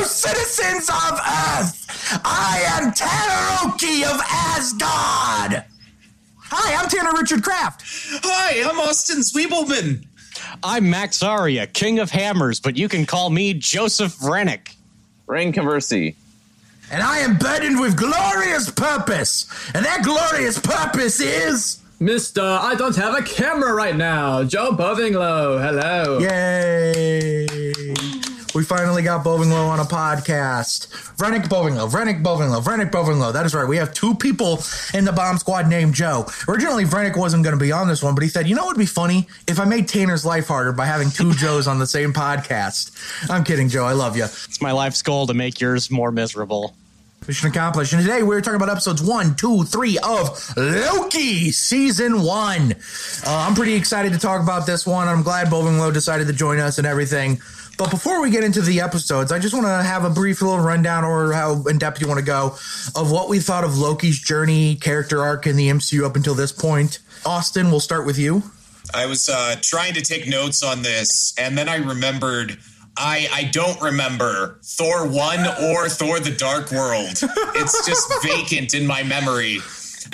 [0.00, 5.64] fellow citizens of Earth, I am Tanner Oki of Asgard.
[6.38, 7.82] Hi, I'm Tanner Richard Kraft.
[8.24, 10.06] Hi, I'm Austin Zwiebelman.
[10.62, 14.74] I'm Max Aria, King of Hammers, but you can call me Joseph Rennick.
[15.26, 16.14] Rain Conversi.
[16.90, 19.46] And I am burdened with glorious purpose.
[19.74, 21.78] And that glorious purpose is.
[22.00, 24.42] Mister, I don't have a camera right now.
[24.42, 26.18] Joe Bovinglow, hello.
[26.18, 27.59] Yay!
[28.52, 30.88] We finally got Bovinglow on a podcast.
[31.20, 33.32] Rennick Bovinglow, Rennick Bovinglow, Rennick Bovinglow.
[33.32, 33.66] That is right.
[33.66, 34.58] We have two people
[34.92, 36.26] in the bomb squad named Joe.
[36.48, 38.76] Originally, Rennick wasn't going to be on this one, but he said, you know what
[38.76, 39.28] would be funny?
[39.46, 43.30] If I made Tanner's life harder by having two Joes on the same podcast.
[43.30, 43.84] I'm kidding, Joe.
[43.84, 44.24] I love you.
[44.24, 46.74] It's my life's goal to make yours more miserable.
[47.28, 47.92] Mission accomplished.
[47.92, 52.72] And today we're talking about episodes one, two, three of Loki season one.
[53.24, 55.06] Uh, I'm pretty excited to talk about this one.
[55.06, 57.40] I'm glad Bovinglow decided to join us and everything.
[57.80, 60.58] But before we get into the episodes, I just want to have a brief little
[60.58, 62.48] rundown or how in depth you want to go
[62.94, 66.52] of what we thought of Loki's journey, character arc in the MCU up until this
[66.52, 66.98] point.
[67.24, 68.42] Austin, we'll start with you.
[68.92, 72.58] I was uh, trying to take notes on this, and then I remembered
[72.98, 77.22] I I don't remember Thor one or Thor the Dark World.
[77.54, 79.60] It's just vacant in my memory.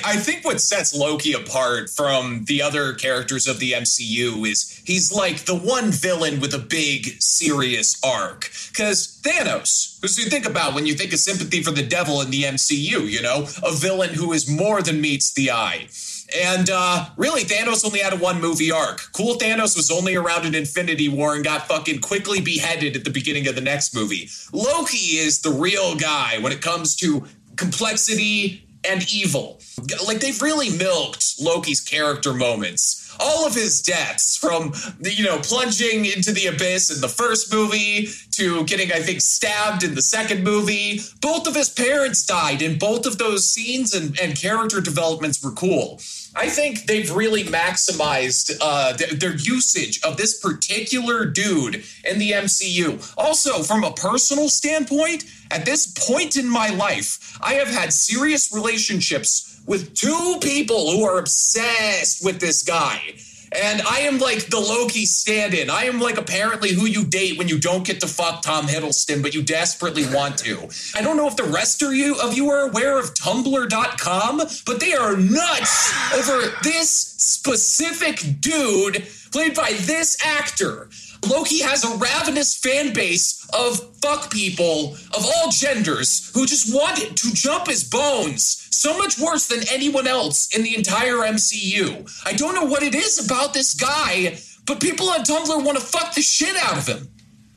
[0.04, 5.12] I think what sets Loki apart from the other characters of the MCU is he's
[5.12, 8.50] like the one villain with a big, serious arc.
[8.68, 12.30] Because Thanos, who you think about when you think of sympathy for the devil in
[12.30, 15.88] the MCU, you know, a villain who is more than meets the eye.
[16.36, 19.12] And uh, really, Thanos only had a one movie arc.
[19.12, 23.10] Cool Thanos was only around in Infinity War and got fucking quickly beheaded at the
[23.10, 24.28] beginning of the next movie.
[24.52, 27.24] Loki is the real guy when it comes to
[27.56, 29.60] complexity and evil.
[30.06, 33.02] Like they've really milked Loki's character moments.
[33.18, 37.52] All of his deaths, from the, you know plunging into the abyss in the first
[37.52, 41.00] movie to getting, I think, stabbed in the second movie.
[41.22, 45.52] Both of his parents died in both of those scenes, and, and character developments were
[45.52, 46.00] cool.
[46.38, 52.32] I think they've really maximized uh, th- their usage of this particular dude in the
[52.32, 53.14] MCU.
[53.16, 58.52] Also, from a personal standpoint, at this point in my life, I have had serious
[58.52, 63.14] relationships with two people who are obsessed with this guy.
[63.52, 65.70] And I am like the Loki stand in.
[65.70, 69.22] I am like apparently who you date when you don't get to fuck Tom Hiddleston,
[69.22, 70.68] but you desperately want to.
[70.94, 74.80] I don't know if the rest of you of you are aware of Tumblr.com, but
[74.80, 80.88] they are nuts over this specific dude played by this actor.
[81.28, 86.96] Loki has a ravenous fan base of fuck people of all genders who just want
[86.96, 92.08] to jump his bones so much worse than anyone else in the entire MCU.
[92.24, 95.84] I don't know what it is about this guy, but people on Tumblr want to
[95.84, 97.08] fuck the shit out of him.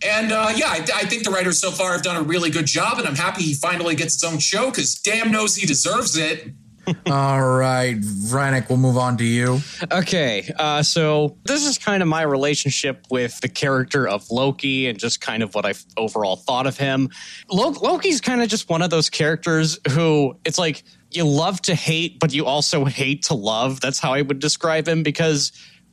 [0.02, 2.66] And uh, yeah, I, I, think the writers so far have done a really good
[2.66, 6.16] job, and I'm happy he finally gets his own show because damn knows he deserves
[6.16, 6.48] it.
[7.12, 7.98] All right,
[8.30, 9.60] Rennick, we'll move on to you.
[9.92, 14.98] Okay, uh, so this is kind of my relationship with the character of Loki and
[14.98, 17.10] just kind of what I overall thought of him.
[17.50, 22.20] Loki's kind of just one of those characters who it's like you love to hate,
[22.20, 23.82] but you also hate to love.
[23.82, 25.52] That's how I would describe him because,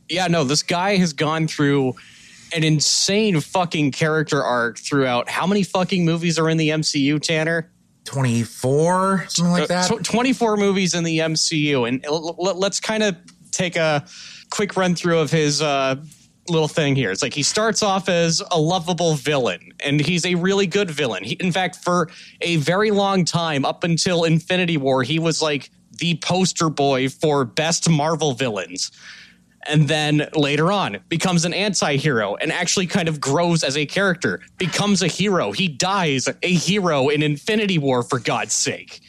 [0.09, 1.95] yeah, no, this guy has gone through
[2.55, 5.29] an insane fucking character arc throughout.
[5.29, 7.69] How many fucking movies are in the MCU, Tanner?
[8.07, 9.91] 24, something like that.
[9.91, 11.87] Uh, 24 movies in the MCU.
[11.87, 12.05] And
[12.57, 13.17] let's kind of
[13.51, 14.05] take a
[14.49, 15.95] quick run through of his uh,
[16.49, 17.11] little thing here.
[17.11, 21.25] It's like he starts off as a lovable villain, and he's a really good villain.
[21.25, 22.09] He, in fact, for
[22.41, 27.43] a very long time, up until Infinity War, he was like the poster boy for
[27.43, 28.89] best Marvel villains.
[29.69, 33.85] And then later on, becomes an anti hero and actually kind of grows as a
[33.85, 35.51] character, becomes a hero.
[35.51, 39.01] He dies a hero in Infinity War, for God's sake.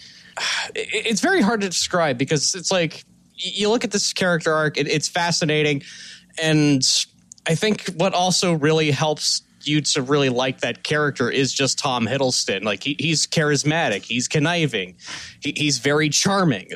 [0.75, 3.05] It's very hard to describe because it's like
[3.35, 5.83] you look at this character arc, it's fascinating.
[6.41, 6.83] And
[7.47, 12.07] I think what also really helps you to really like that character is just Tom
[12.07, 12.65] Hiddleston.
[12.65, 14.97] Like he, he's charismatic, he's conniving,
[15.41, 16.71] he, he's very charming.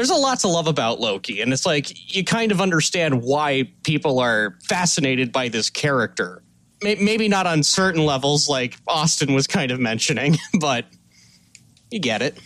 [0.00, 3.70] There's a lot to love about Loki, and it's like you kind of understand why
[3.82, 6.42] people are fascinated by this character.
[6.82, 10.86] Maybe not on certain levels, like Austin was kind of mentioning, but
[11.90, 12.38] you get it.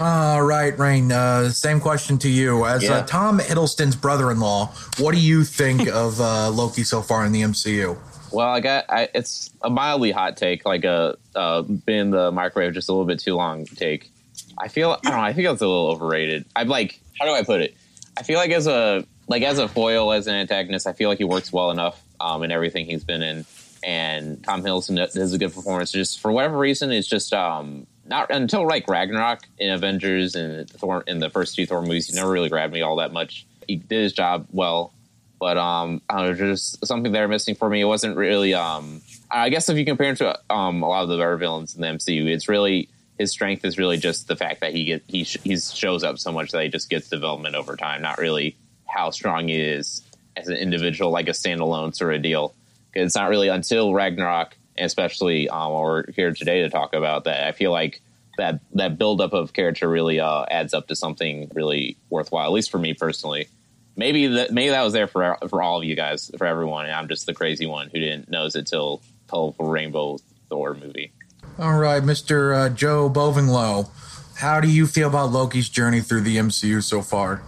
[0.00, 1.12] All right, Rain.
[1.12, 2.64] Uh, same question to you.
[2.64, 2.92] As uh, yeah.
[3.00, 7.42] uh, Tom Hiddleston's brother-in-law, what do you think of uh, Loki so far in the
[7.42, 7.98] MCU?
[8.32, 12.32] Well, I got I, it's a mildly hot take, like a uh, been in the
[12.32, 14.10] microwave just a little bit too long take.
[14.58, 15.22] I feel I don't know.
[15.22, 16.44] I think it's a little overrated.
[16.54, 17.76] I'm like, how do I put it?
[18.16, 21.18] I feel like as a like as a foil as an antagonist, I feel like
[21.18, 23.44] he works well enough um, in everything he's been in,
[23.82, 25.92] and Tom Hiddleston does a good performance.
[25.92, 31.04] Just for whatever reason, it's just um, not until like Ragnarok in Avengers and Thor
[31.06, 33.46] in the first two Thor movies, he never really grabbed me all that much.
[33.66, 34.92] He did his job well,
[35.40, 37.80] but um, I don't know, just something there missing for me.
[37.80, 39.00] It wasn't really um,
[39.30, 41.80] I guess if you compare him to um, a lot of the other villains in
[41.80, 42.88] the MCU, it's really
[43.18, 46.18] his strength is really just the fact that he get he sh- he shows up
[46.18, 48.56] so much that he just gets development over time, not really
[48.86, 50.02] how strong he is
[50.36, 52.54] as an individual, like a standalone sort of deal.
[52.92, 57.46] It's not really until Ragnarok, and especially um, we're here today to talk about that.
[57.46, 58.00] I feel like
[58.36, 62.70] that that buildup of character really uh, adds up to something really worthwhile, at least
[62.70, 63.48] for me personally.
[63.96, 66.94] Maybe that maybe that was there for for all of you guys, for everyone, and
[66.94, 70.18] I'm just the crazy one who didn't notice it till colorful rainbow
[70.48, 71.12] Thor movie.
[71.56, 72.56] All right, Mr.
[72.56, 73.88] Uh, Joe Bovinglow,
[74.36, 77.42] how do you feel about Loki's journey through the MCU so far?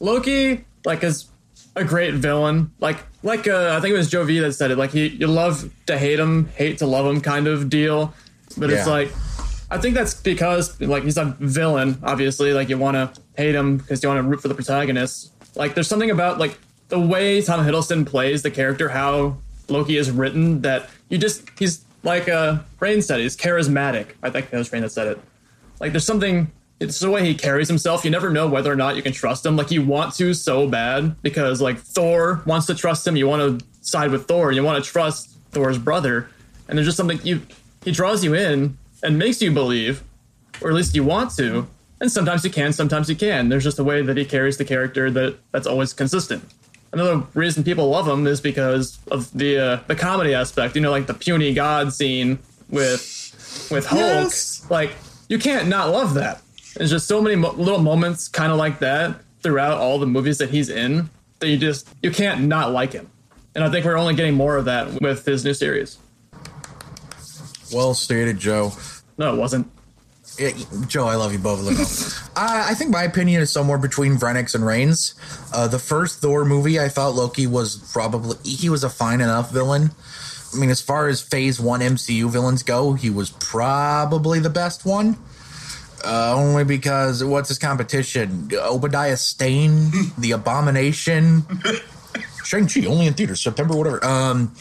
[0.00, 1.28] Loki, like, is
[1.76, 2.72] a great villain.
[2.80, 4.78] Like, like uh, I think it was Joe V that said it.
[4.78, 8.12] Like, he, you love to hate him, hate to love him, kind of deal.
[8.56, 9.12] But it's like,
[9.70, 11.98] I think that's because like he's a villain.
[12.02, 15.32] Obviously, like you want to hate him because you want to root for the protagonist.
[15.54, 19.36] Like, there's something about like the way Tom Hiddleston plays the character, how
[19.68, 24.12] Loki is written, that you just he's like uh, Rain said, he's charismatic.
[24.22, 25.20] I think that was Rain that said it.
[25.80, 26.50] Like, there's something.
[26.78, 28.06] It's the way he carries himself.
[28.06, 29.54] You never know whether or not you can trust him.
[29.54, 33.16] Like you want to so bad because like Thor wants to trust him.
[33.16, 34.50] You want to side with Thor.
[34.50, 36.30] You want to trust Thor's brother,
[36.68, 37.42] and there's just something you
[37.84, 40.02] he draws you in and makes you believe,
[40.62, 41.68] or at least you want to.
[42.00, 43.50] And sometimes you can, sometimes you can.
[43.50, 46.42] There's just a way that he carries the character that that's always consistent.
[46.92, 50.74] Another reason people love him is because of the uh, the comedy aspect.
[50.74, 52.38] You know, like the puny god scene
[52.68, 54.00] with with Hulk.
[54.00, 54.66] Yes.
[54.70, 54.92] Like
[55.28, 56.42] you can't not love that.
[56.76, 60.38] There's just so many mo- little moments kind of like that throughout all the movies
[60.38, 61.08] that he's in
[61.38, 63.08] that you just you can't not like him.
[63.54, 65.98] And I think we're only getting more of that with his new series.
[67.72, 68.72] Well stated, Joe.
[69.18, 69.70] No, it wasn't.
[70.40, 70.52] Yeah,
[70.86, 71.60] Joe, I love you both.
[72.36, 75.14] I, I think my opinion is somewhere between Vrenix and Reigns.
[75.52, 79.52] Uh, the first Thor movie, I thought Loki was probably he was a fine enough
[79.52, 79.90] villain.
[80.54, 84.86] I mean, as far as Phase One MCU villains go, he was probably the best
[84.86, 85.18] one.
[86.02, 88.48] Uh, only because what's his competition?
[88.54, 91.44] Obadiah Stane, the Abomination,
[92.46, 94.02] Shang Chi, only in theaters September, whatever.
[94.02, 94.54] Um,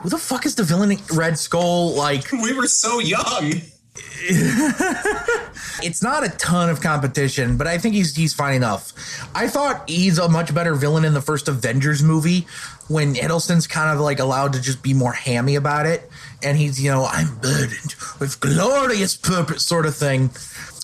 [0.00, 0.98] who the fuck is the villain?
[1.14, 3.62] Red Skull, like We were so young.
[5.82, 8.92] it's not a ton of competition, but I think he's he's fine enough.
[9.34, 12.46] I thought he's a much better villain in the first Avengers movie
[12.88, 16.10] when Hiddleston's kind of like allowed to just be more hammy about it,
[16.42, 20.30] and he's you know I'm burdened with glorious purpose sort of thing.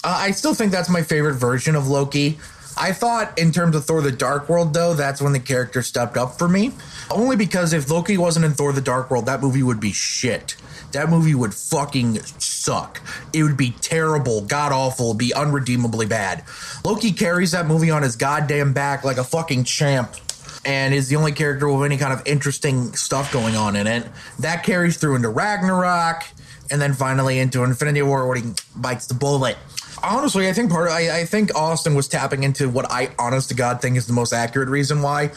[0.05, 2.39] Uh, I still think that's my favorite version of Loki.
[2.77, 6.17] I thought in terms of Thor: The Dark World, though, that's when the character stepped
[6.17, 6.73] up for me.
[7.11, 10.57] Only because if Loki wasn't in Thor: The Dark World, that movie would be shit.
[10.93, 13.01] That movie would fucking suck.
[13.33, 16.45] It would be terrible, god awful, be unredeemably bad.
[16.85, 20.15] Loki carries that movie on his goddamn back like a fucking champ
[20.65, 24.07] and is the only character with any kind of interesting stuff going on in it.
[24.39, 26.25] That carries through into Ragnarok
[26.71, 29.57] and then finally into Infinity War where he bites the bullet.
[30.03, 33.51] Honestly, I think part of, I, I think Austin was tapping into what I honest
[33.51, 35.31] to God think is the most accurate reason why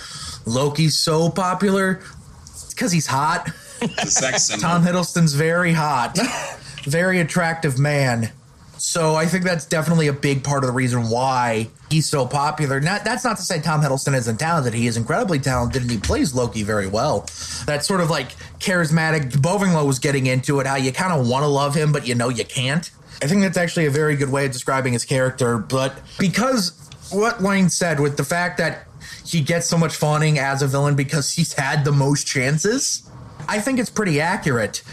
[0.46, 2.02] Loki's so popular.
[2.44, 3.50] It's because he's hot.
[3.80, 4.62] The sex symbol.
[4.62, 6.18] Tom Hiddleston's very hot,
[6.84, 8.32] very attractive man.
[8.78, 12.80] So I think that's definitely a big part of the reason why he's so popular.
[12.82, 14.74] Not that's not to say Tom Hiddleston isn't talented.
[14.74, 17.22] He is incredibly talented and he plays Loki very well.
[17.68, 21.44] That sort of like charismatic Bovinglow was getting into it, how you kind of want
[21.44, 22.90] to love him, but you know you can't.
[23.22, 25.58] I think that's actually a very good way of describing his character.
[25.58, 26.74] But because
[27.12, 28.88] what Wayne said with the fact that
[29.26, 33.10] he gets so much fawning as a villain because he's had the most chances,
[33.48, 34.84] I think it's pretty accurate.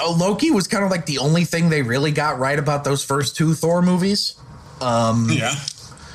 [0.00, 3.04] Uh, Loki was kind of like the only thing they really got right about those
[3.04, 4.34] first two Thor movies.
[5.30, 5.54] yeah.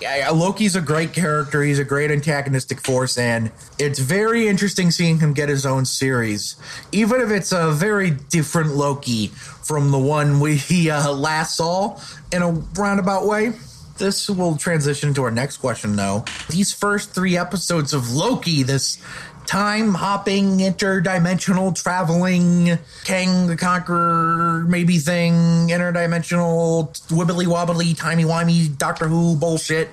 [0.02, 1.62] Yeah, Loki's a great character.
[1.62, 6.56] He's a great antagonistic force, and it's very interesting seeing him get his own series,
[6.94, 12.00] even if it's a very different Loki from the one we uh, last saw
[12.32, 13.54] in a roundabout way.
[13.98, 16.24] This will transition to our next question, though.
[16.50, 19.04] These first three episodes of Loki, this
[19.50, 25.34] time hopping, interdimensional traveling, Kang the Conqueror maybe thing,
[25.70, 29.90] interdimensional wibbly wobbly, timey wimey Doctor Who bullshit.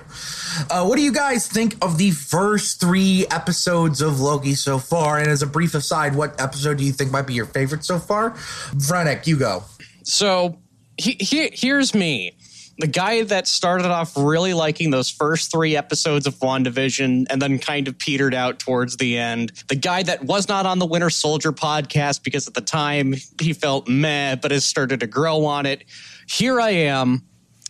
[0.69, 5.17] Uh, what do you guys think of the first three episodes of Loki so far?
[5.17, 7.97] And as a brief aside, what episode do you think might be your favorite so
[7.97, 8.31] far?
[8.75, 9.63] Vrenek, you go.
[10.03, 10.59] So
[10.97, 12.37] he, he, here's me.
[12.79, 17.57] The guy that started off really liking those first three episodes of WandaVision and then
[17.57, 19.51] kind of petered out towards the end.
[19.67, 23.53] The guy that was not on the Winter Soldier podcast because at the time he
[23.53, 25.85] felt meh, but has started to grow on it.
[26.27, 27.23] Here I am.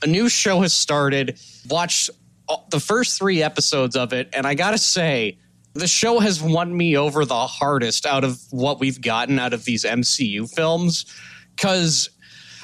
[0.03, 1.39] A new show has started.
[1.69, 2.09] Watched
[2.69, 5.37] the first three episodes of it, and I gotta say,
[5.73, 9.63] the show has won me over the hardest out of what we've gotten out of
[9.63, 11.05] these MCU films.
[11.55, 12.09] Because,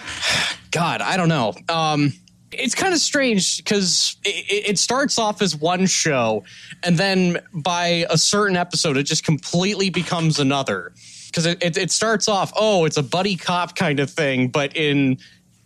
[0.71, 1.53] God, I don't know.
[1.69, 2.13] Um,
[2.57, 6.43] it's kind of strange because it, it, starts off as one show,
[6.83, 10.93] and then by a certain episode, it just completely becomes another.
[11.27, 14.75] Because it, it, it starts off, oh, it's a buddy cop kind of thing, but
[14.75, 15.17] in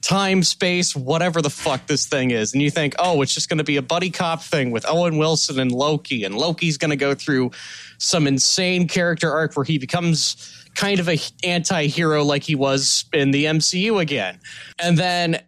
[0.02, 2.54] time, space, whatever the fuck this thing is.
[2.54, 5.18] And you think, oh, it's just going to be a buddy cop thing with Owen
[5.18, 6.24] Wilson and Loki.
[6.24, 7.52] And Loki's going to go through
[7.98, 13.32] some insane character arc where he becomes kind of a anti-hero like he was in
[13.32, 14.40] the MCU again.
[14.80, 15.42] And then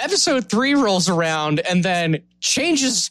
[0.00, 3.10] episode 3 rolls around and then changes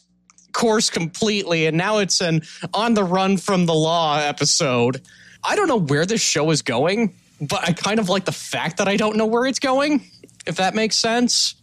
[0.52, 2.42] course completely and now it's an
[2.74, 5.00] on the run from the law episode.
[5.44, 8.78] I don't know where this show is going, but I kind of like the fact
[8.78, 10.04] that I don't know where it's going
[10.46, 11.54] if that makes sense.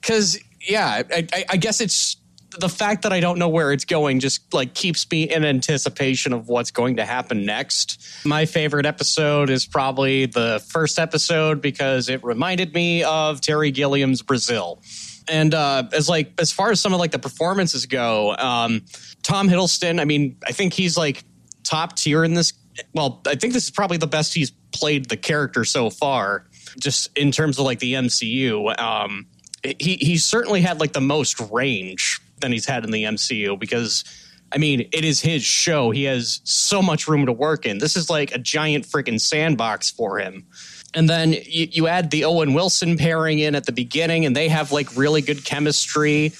[0.00, 2.16] Because yeah, I, I, guess it's
[2.58, 6.32] the fact that I don't know where it's going just like keeps me in anticipation
[6.32, 8.02] of what's going to happen next.
[8.24, 14.22] My favorite episode is probably the first episode because it reminded me of Terry Gilliam's
[14.22, 14.82] Brazil.
[15.28, 18.82] And uh, as like as far as some of like the performances go, um,
[19.22, 21.24] Tom Hiddleston, I mean, I think he's like
[21.62, 22.52] top tier in this.
[22.92, 26.46] Well, I think this is probably the best he's played the character so far
[26.78, 28.78] just in terms of like the MCU.
[28.78, 29.26] Um,
[29.62, 34.04] he he certainly had like the most range than he's had in the MCU because
[34.52, 35.90] I mean it is his show.
[35.90, 37.78] He has so much room to work in.
[37.78, 40.46] This is like a giant freaking sandbox for him.
[40.92, 44.48] And then you, you add the Owen Wilson pairing in at the beginning, and they
[44.48, 46.32] have like really good chemistry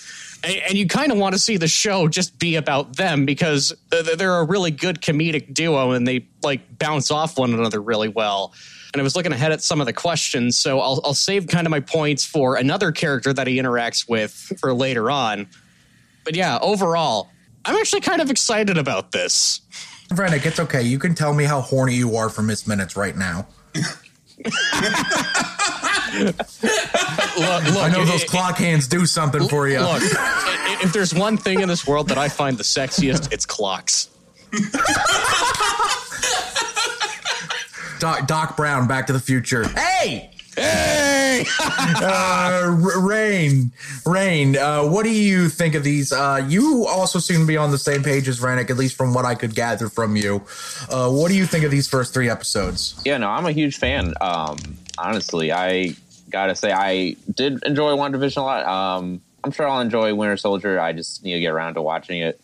[0.45, 4.41] and you kind of want to see the show just be about them because they're
[4.41, 8.53] a really good comedic duo and they like bounce off one another really well
[8.95, 11.67] and I was looking ahead at some of the questions, so I'll, I'll save kind
[11.67, 15.49] of my points for another character that he interacts with for later on.
[16.25, 17.29] But yeah, overall,
[17.65, 19.61] I'm actually kind of excited about this.
[20.09, 20.83] Vrennick, it's okay.
[20.83, 23.47] You can tell me how horny you are for Miss Minutes right now.
[23.75, 23.85] look,
[26.19, 29.81] look, I know those it, clock hands do something for you.
[29.81, 30.03] Look,
[30.83, 34.09] if there's one thing in this world that I find the sexiest, it's clocks.
[37.99, 39.67] Doc, Doc Brown, Back to the Future.
[39.69, 43.73] Hey, hey, uh, Rain,
[44.07, 44.57] Rain.
[44.57, 46.13] Uh, what do you think of these?
[46.13, 49.15] Uh, you also seem to be on the same page as Rennick, at least from
[49.15, 50.37] what I could gather from you.
[50.91, 53.01] Uh, what do you think of these first three episodes?
[53.05, 54.15] Yeah, no, I'm a huge fan.
[54.21, 54.59] Um,
[54.99, 55.95] honestly, I
[56.31, 58.67] gotta say I did enjoy WandaVision a lot.
[58.67, 60.81] Um, I'm sure I'll enjoy Winter Soldier.
[60.81, 62.41] I just need to get around to watching it.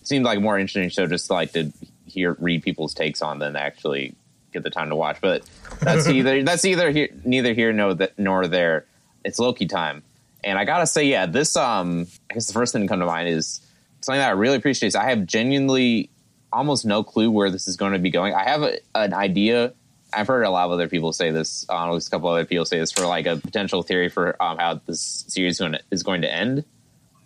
[0.00, 1.72] It seemed like a more interesting show just like to
[2.06, 4.14] hear read people's takes on than actually
[4.54, 5.18] get the time to watch.
[5.20, 5.48] But
[5.80, 8.86] that's either that's either here, neither here nor that nor there.
[9.24, 10.02] It's Loki time,
[10.42, 13.06] and I gotta say, yeah, this um, I guess the first thing to come to
[13.06, 13.60] mind is
[14.00, 14.88] something that I really appreciate.
[14.88, 16.10] Is I have genuinely
[16.54, 18.32] almost no clue where this is going to be going.
[18.32, 19.74] I have a, an idea.
[20.12, 21.66] I've heard a lot of other people say this.
[21.68, 24.40] Um, at least a couple other people say this for like a potential theory for
[24.40, 26.64] um, how this series is going, to, is going to end.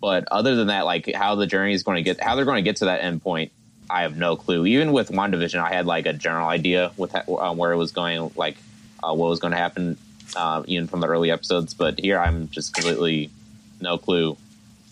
[0.00, 2.64] But other than that, like how the journey is going to get, how they're going
[2.64, 3.52] to get to that end point,
[3.90, 4.66] I have no clue.
[4.66, 8.30] Even with WandaVision, I had like a general idea with uh, where it was going,
[8.36, 8.56] like
[9.02, 9.96] uh, what was going to happen,
[10.36, 11.74] uh, even from the early episodes.
[11.74, 13.30] But here, I'm just completely
[13.80, 14.36] no clue.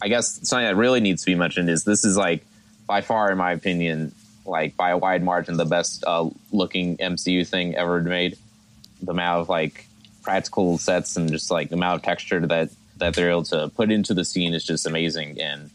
[0.00, 2.44] I guess something that really needs to be mentioned is this is like
[2.86, 4.12] by far, in my opinion,
[4.46, 8.38] like by a wide margin, the best uh, looking MCU thing ever made.
[9.02, 9.86] The amount of like
[10.22, 13.90] practical sets and just like the amount of texture that that they're able to put
[13.90, 15.40] into the scene is just amazing.
[15.40, 15.70] And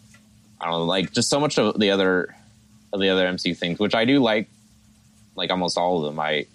[0.59, 2.35] I don't know, like just so much of the other
[2.93, 4.47] of the other MCU things, which I do like,
[5.35, 6.19] like almost all of them.
[6.19, 6.45] I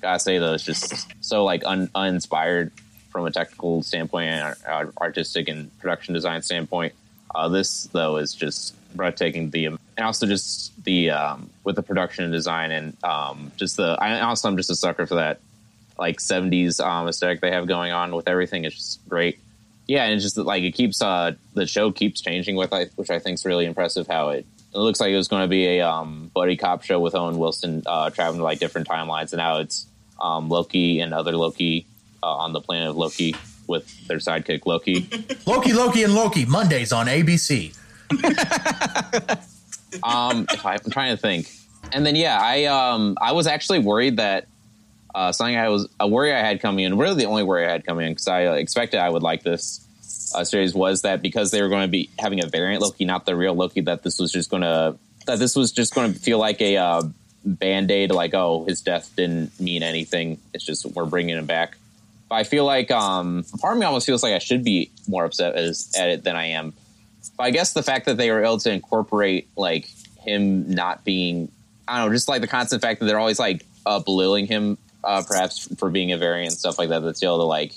[0.00, 2.72] gotta say though, it's just so like un- uninspired
[3.10, 6.94] from a technical standpoint and artistic and production design standpoint.
[7.34, 9.50] Uh, this though is just breathtaking.
[9.50, 13.96] The and also just the um, with the production and design and um, just the.
[14.00, 15.40] I also I'm just a sucker for that
[15.98, 18.64] like 70s um, aesthetic they have going on with everything.
[18.64, 19.40] It's just great.
[19.86, 23.10] Yeah, and it's just like it keeps uh, the show keeps changing with I, which
[23.10, 24.06] I think is really impressive.
[24.06, 24.46] How it
[24.78, 27.38] it looks like it was going to be a um, buddy cop show with Owen
[27.38, 29.86] Wilson uh, traveling to like different timelines, and now it's
[30.20, 31.86] um, Loki and other Loki
[32.22, 33.34] uh, on the planet of Loki
[33.66, 35.08] with their sidekick Loki.
[35.46, 37.76] Loki, Loki, and Loki Mondays on ABC.
[40.02, 41.50] um, if I, am trying to think,
[41.92, 44.46] and then yeah, I um, I was actually worried that
[45.14, 47.70] uh, something I was a worry I had coming in, really the only worry I
[47.70, 49.84] had coming in because I expected I would like this
[50.34, 53.26] uh, series was that because they were going to be having a variant Loki, not
[53.26, 56.18] the real Loki, that this was just going to that this was just going to
[56.18, 57.02] feel like a uh,
[57.44, 58.10] band aid.
[58.10, 60.40] Like, oh, his death didn't mean anything.
[60.52, 61.76] It's just we're bringing him back.
[62.28, 65.24] But I feel like um, part of me almost feels like I should be more
[65.24, 66.74] upset as, at it than I am.
[67.36, 69.88] But I guess the fact that they were able to incorporate like
[70.20, 71.50] him not being,
[71.86, 75.22] I don't know, just like the constant fact that they're always like belittling him, uh,
[75.26, 77.00] perhaps for being a variant and stuff like that.
[77.00, 77.72] That's able to like,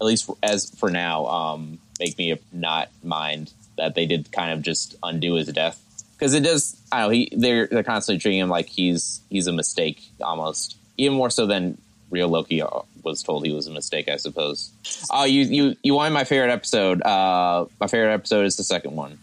[0.00, 4.62] at least as for now, um, make me not mind that they did kind of
[4.62, 5.80] just undo his death
[6.12, 6.76] because it does.
[6.90, 10.76] I don't know he they're they're constantly treating him like he's he's a mistake almost
[10.96, 11.78] even more so than
[12.10, 12.68] real Loki uh,
[13.02, 14.08] was told he was a mistake.
[14.08, 14.70] I suppose.
[15.10, 17.02] Oh, you you you wanted my favorite episode.
[17.02, 19.18] Uh, my favorite episode is the second one,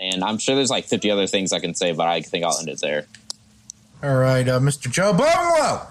[0.00, 2.58] and I'm sure there's like 50 other things I can say, but I think I'll
[2.58, 3.06] end it there.
[4.02, 4.90] All right, uh, Mr.
[4.90, 5.88] Joe Bungalow.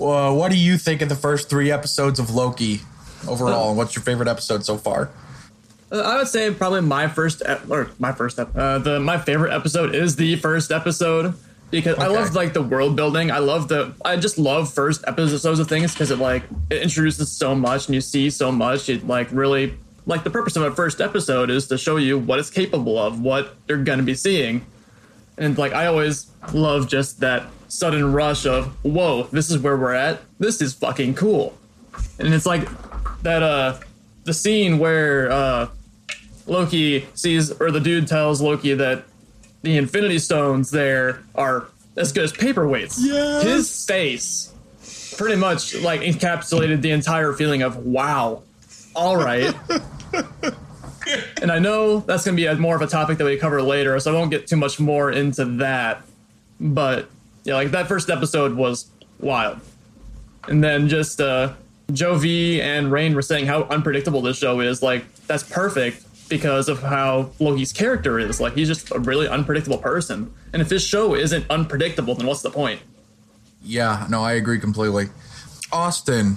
[0.00, 2.80] Uh, what do you think of the first three episodes of Loki
[3.26, 5.10] overall, and what's your favorite episode so far?
[5.90, 9.18] Uh, I would say probably my first ep- or my first ep- uh, the my
[9.18, 11.34] favorite episode is the first episode
[11.70, 13.30] because I love like the world building.
[13.30, 17.30] I love the I just love first episodes of things because it like it introduces
[17.30, 18.88] so much and you see so much.
[18.88, 19.74] It like really
[20.06, 23.20] like the purpose of a first episode is to show you what it's capable of,
[23.20, 24.64] what you're gonna be seeing.
[25.36, 29.94] And like I always love just that sudden rush of whoa, this is where we're
[29.94, 30.20] at.
[30.38, 31.56] This is fucking cool.
[32.18, 32.68] And it's like
[33.22, 33.78] that uh
[34.24, 35.68] the scene where uh
[36.48, 39.04] Loki sees or the dude tells Loki that
[39.62, 42.98] the Infinity Stones there are as good as paperweights.
[42.98, 43.42] Yes.
[43.42, 44.54] His face
[45.16, 48.42] pretty much like encapsulated the entire feeling of wow.
[48.94, 49.54] All right.
[51.42, 53.60] and I know that's going to be a, more of a topic that we cover
[53.62, 56.02] later, so I won't get too much more into that.
[56.60, 57.08] But
[57.44, 58.88] yeah, like that first episode was
[59.20, 59.60] wild.
[60.46, 61.52] And then just uh
[61.92, 64.82] Joe V and Rain were saying how unpredictable this show is.
[64.82, 68.40] Like that's perfect because of how Loki's character is.
[68.40, 70.32] Like he's just a really unpredictable person.
[70.52, 72.80] And if this show isn't unpredictable, then what's the point?
[73.62, 75.06] Yeah, no, I agree completely.
[75.72, 76.36] Austin,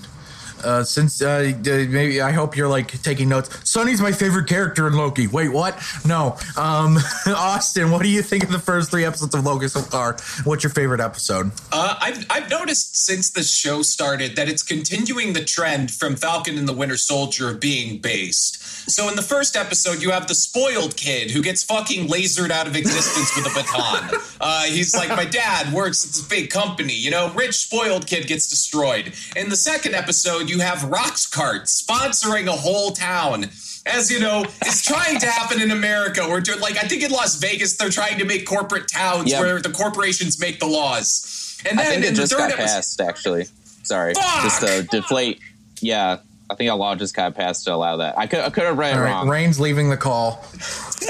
[0.64, 3.70] uh, since uh, maybe I hope you're like taking notes.
[3.70, 5.28] Sonny's my favorite character in Loki.
[5.28, 5.82] Wait, what?
[6.06, 9.82] No, um, Austin, what do you think of the first three episodes of Loki so
[9.82, 10.18] far?
[10.44, 11.52] What's your favorite episode?
[11.72, 16.58] Uh, I've I've noticed since the show started that it's continuing the trend from Falcon
[16.58, 18.61] and the Winter Soldier of being based.
[18.88, 22.68] So in the first episode, you have the spoiled kid who gets fucking lasered out
[22.68, 24.20] of existence with a baton.
[24.44, 26.94] Uh, he's like, my dad works at this big company.
[26.96, 29.14] You know, rich spoiled kid gets destroyed.
[29.36, 33.44] In the second episode, you have Roxxcart sponsoring a whole town.
[33.86, 36.24] As you know, it's trying to happen in America.
[36.26, 39.42] Or like I think in Las Vegas, they're trying to make corporate towns Yeah.
[39.42, 41.60] where the corporations make the laws.
[41.70, 43.02] And I then think in it the just third got episode, passed.
[43.02, 43.46] Actually,
[43.84, 44.42] sorry, Fuck!
[44.42, 45.40] just to deflate.
[45.82, 46.18] Yeah,
[46.52, 48.18] I think a law just got passed to allow that.
[48.18, 49.30] I could I could have read it All right, wrong.
[49.30, 50.44] Rain's leaving the call.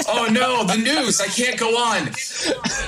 [0.07, 1.19] oh no, the news!
[1.19, 2.07] I can't go on.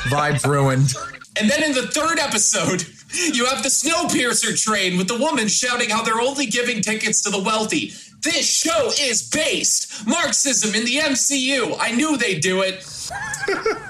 [0.10, 0.94] Vibes ruined.
[1.40, 2.86] And then in the third episode,
[3.34, 7.32] you have the Snowpiercer train with the woman shouting how they're only giving tickets to
[7.32, 7.92] the wealthy.
[8.22, 11.76] This show is based Marxism in the MCU.
[11.80, 12.84] I knew they'd do it.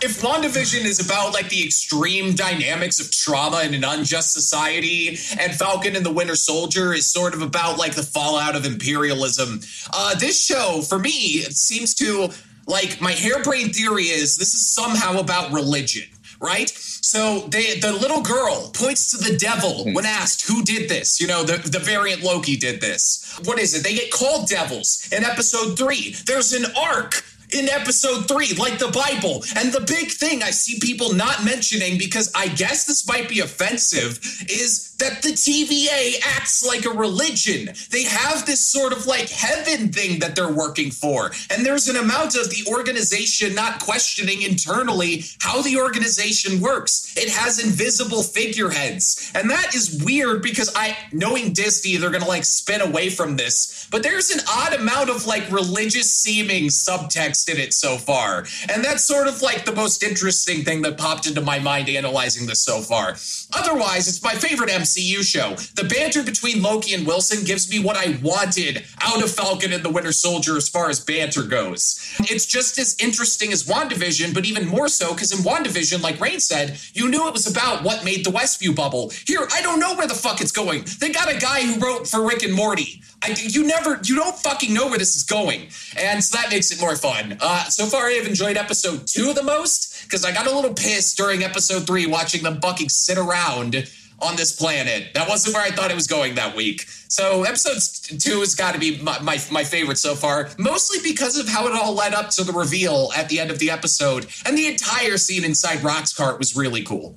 [0.02, 5.54] If WandaVision is about like the extreme dynamics of trauma in an unjust society, and
[5.54, 9.62] Falcon and the Winter Soldier is sort of about like the fallout of imperialism,
[9.93, 12.30] uh, this show, for me, it seems to
[12.65, 16.06] like my harebrained theory is this is somehow about religion
[16.43, 16.69] right?
[16.69, 21.21] So they the little girl points to the devil when asked who did this.
[21.21, 23.39] You know, the, the variant Loki did this.
[23.45, 23.84] What is it?
[23.84, 26.15] They get called devils in episode three.
[26.26, 29.43] There's an arc in episode three, like the Bible.
[29.55, 33.39] And the big thing I see people not mentioning, because I guess this might be
[33.39, 37.73] offensive, is that the TVA acts like a religion.
[37.91, 41.31] They have this sort of like heaven thing that they're working for.
[41.51, 47.13] And there's an amount of the organization not questioning internally how the organization works.
[47.17, 49.31] It has invisible figureheads.
[49.35, 53.35] And that is weird because I, knowing Disney, they're going to like spin away from
[53.35, 53.87] this.
[53.91, 58.45] But there's an odd amount of like religious seeming subtext in it so far.
[58.73, 62.47] And that's sort of like the most interesting thing that popped into my mind analyzing
[62.47, 63.17] this so far.
[63.53, 65.56] Otherwise, it's my favorite MCU show.
[65.75, 69.84] The banter between Loki and Wilson gives me what I wanted out of Falcon and
[69.84, 71.99] the Winter Soldier as far as banter goes.
[72.19, 76.39] It's just as interesting as WandaVision, but even more so because in WandaVision, like Rain
[76.39, 79.12] said, you knew it was about what made the Westview bubble.
[79.25, 80.86] Here, I don't know where the fuck it's going.
[80.99, 83.01] They got a guy who wrote for Rick and Morty.
[83.21, 85.69] I, you never, you don't fucking know where this is going.
[85.97, 87.38] And so that makes it more fun.
[87.39, 90.73] Uh, so far, I have enjoyed episode two the most because I got a little
[90.73, 93.88] pissed during episode three watching them fucking sit around
[94.23, 95.13] on this planet.
[95.13, 96.86] That wasn't where I thought it was going that week.
[97.07, 97.79] So episode
[98.19, 101.67] two has got to be my, my, my favorite so far, mostly because of how
[101.67, 104.27] it all led up to the reveal at the end of the episode.
[104.45, 107.15] And the entire scene inside Roxxcart was really cool.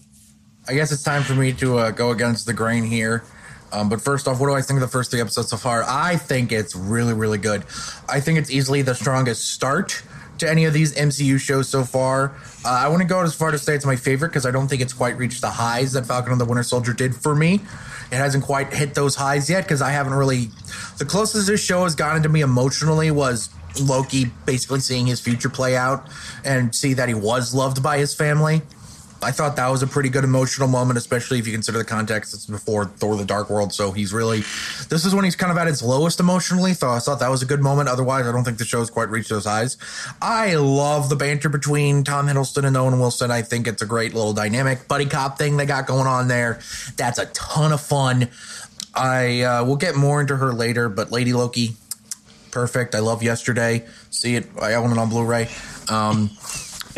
[0.69, 3.25] I guess it's time for me to uh, go against the grain here.
[3.73, 5.85] Um, but first off, what do I think of the first three episodes so far?
[5.87, 7.64] I think it's really, really good.
[8.09, 10.03] I think it's easily the strongest start
[10.38, 12.35] to any of these MCU shows so far.
[12.64, 14.83] Uh, I wouldn't go as far to say it's my favorite because I don't think
[14.83, 17.61] it's quite reached the highs that Falcon and the Winter Soldier did for me.
[18.12, 20.51] It hasn't quite hit those highs yet because I haven't really.
[20.99, 25.49] The closest this show has gotten to me emotionally was Loki basically seeing his future
[25.49, 26.09] play out
[26.44, 28.62] and see that he was loved by his family.
[29.23, 32.35] I thought that was a pretty good emotional moment, especially if you consider the context.
[32.35, 34.41] It's before Thor: The Dark World, so he's really.
[34.89, 36.75] This is when he's kind of at his lowest emotionally.
[36.75, 37.89] So I thought that was a good moment.
[37.89, 39.79] Otherwise, I don't think the show's quite reached those highs.
[40.21, 43.31] I love the banter between Tom Hiddleston and Owen Wilson.
[43.31, 46.61] I think it's a great little dynamic buddy cop thing they got going on there.
[46.97, 48.29] That's a ton of fun.
[48.95, 51.77] I uh, will get more into her later, but Lady Loki,
[52.51, 52.95] perfect.
[52.95, 53.87] I love yesterday.
[54.11, 54.47] See it.
[54.61, 55.49] I own it on Blu-ray.
[55.89, 56.31] Um,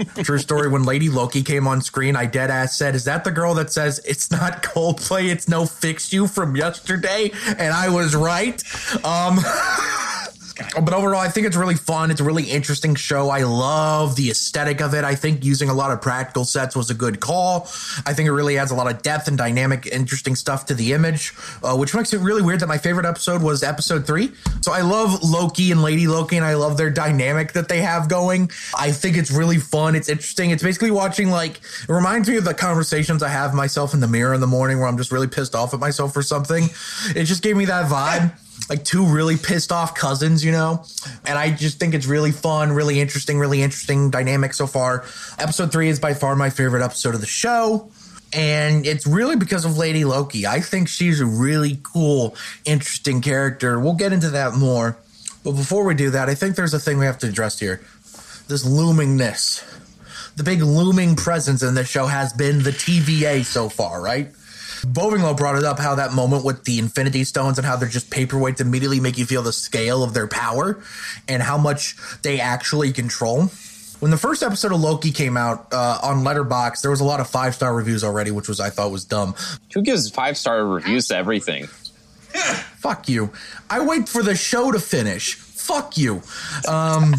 [0.23, 0.69] True story.
[0.69, 3.73] When Lady Loki came on screen, I dead ass said, "Is that the girl that
[3.73, 8.63] says it's not Coldplay, it's no fix you from yesterday?" And I was right.
[9.05, 9.41] Um,
[10.75, 12.11] but overall, I think it's really fun.
[12.11, 13.31] It's a really interesting show.
[13.31, 15.05] I love the aesthetic of it.
[15.05, 17.69] I think using a lot of practical sets was a good call.
[18.07, 20.93] I think it really adds a lot of depth and dynamic, interesting stuff to the
[20.93, 24.33] image, uh, which makes it really weird that my favorite episode was episode three.
[24.63, 28.09] So I love Loki and Lady Loki, and I love their dynamic that they have
[28.09, 28.51] going.
[28.77, 29.95] I think it's really fun.
[29.95, 30.51] It's interesting.
[30.51, 34.09] It's basically watching like it reminds me of the conversations I have myself in the
[34.09, 36.69] mirror in the morning where I'm just really pissed off at myself for something.
[37.15, 38.33] It just gave me that vibe
[38.69, 40.85] like two really pissed off cousins, you know?
[41.27, 45.05] And I just think it's really fun, really interesting, really interesting dynamic so far.
[45.39, 47.91] Episode three is by far my favorite episode of the show.
[48.33, 50.47] And it's really because of Lady Loki.
[50.47, 53.81] I think she's a really cool, interesting character.
[53.81, 54.99] We'll get into that more.
[55.45, 57.81] But before we do that, I think there's a thing we have to address here
[58.49, 59.63] this loomingness.
[60.37, 64.31] The big looming presence in this show has been the TVA so far, right?
[64.87, 68.11] Bovinglow brought it up how that moment with the Infinity Stones and how they're just
[68.11, 70.83] paperweights immediately make you feel the scale of their power
[71.27, 73.51] and how much they actually control.
[74.01, 77.19] When the first episode of Loki came out uh, on Letterboxd, there was a lot
[77.19, 79.35] of five star reviews already, which was I thought was dumb.
[79.75, 81.67] Who gives five star reviews to everything?
[82.79, 83.31] Fuck you.
[83.69, 85.35] I wait for the show to finish.
[85.35, 86.23] Fuck you.
[86.69, 87.15] Um,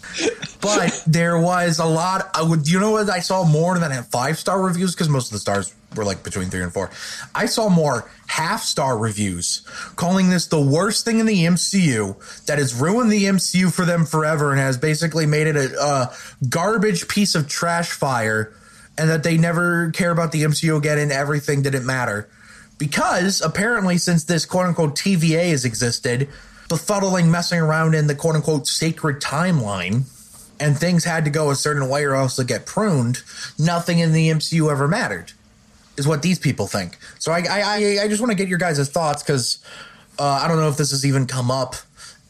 [0.62, 2.30] but there was a lot.
[2.34, 3.10] I would, you know what?
[3.10, 6.48] I saw more than five star reviews because most of the stars were like between
[6.48, 6.90] three and four.
[7.34, 9.62] I saw more half star reviews
[9.96, 14.04] calling this the worst thing in the MCU that has ruined the MCU for them
[14.04, 16.16] forever and has basically made it a, a
[16.48, 18.52] garbage piece of trash fire,
[18.98, 22.28] and that they never care about the MCU again and everything didn't matter.
[22.78, 26.28] Because apparently, since this quote unquote TVA has existed,
[26.68, 30.04] befuddling, messing around in the quote unquote sacred timeline,
[30.58, 33.22] and things had to go a certain way or else they get pruned,
[33.58, 35.32] nothing in the MCU ever mattered,
[35.96, 36.98] is what these people think.
[37.18, 39.62] So I, I, I just want to get your guys' thoughts because
[40.18, 41.74] uh, I don't know if this has even come up,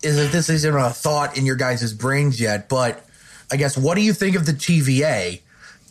[0.03, 3.05] is if this isn't a thought in your guys' brains yet, but
[3.51, 5.41] I guess what do you think of the TVA?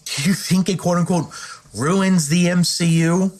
[0.05, 1.27] Do you think it quote unquote
[1.75, 3.37] ruins the MCU?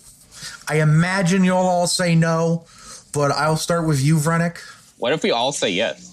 [0.70, 2.65] I imagine you'll all say no,
[3.13, 4.60] but I'll start with you, Vrennick.
[4.98, 6.11] What if we all say yes?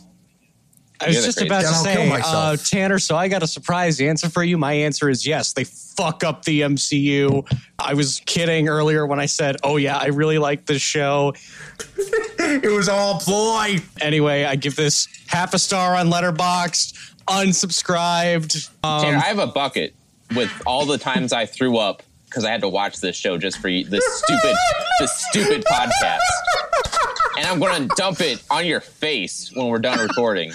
[1.00, 2.98] I was just about to Then I'll kill say, uh, Tanner.
[2.98, 4.58] So I got a surprise answer for you.
[4.58, 5.52] My answer is yes.
[5.52, 7.46] They fuck up the MCU.
[7.78, 11.34] I was kidding earlier when I said, "Oh yeah, I really like this show."
[12.40, 13.78] It was all ploy.
[14.00, 17.14] Anyway, I give this half a star on Letterboxd.
[17.26, 18.70] Unsubscribed.
[18.82, 19.94] Um, Tanner, I have a bucket
[20.34, 23.58] with all the times I threw up because I had to watch this show just
[23.58, 24.56] for you, this stupid,
[25.00, 26.20] this stupid podcast.
[27.36, 30.52] And I'm going to dump it on your face when we're done recording.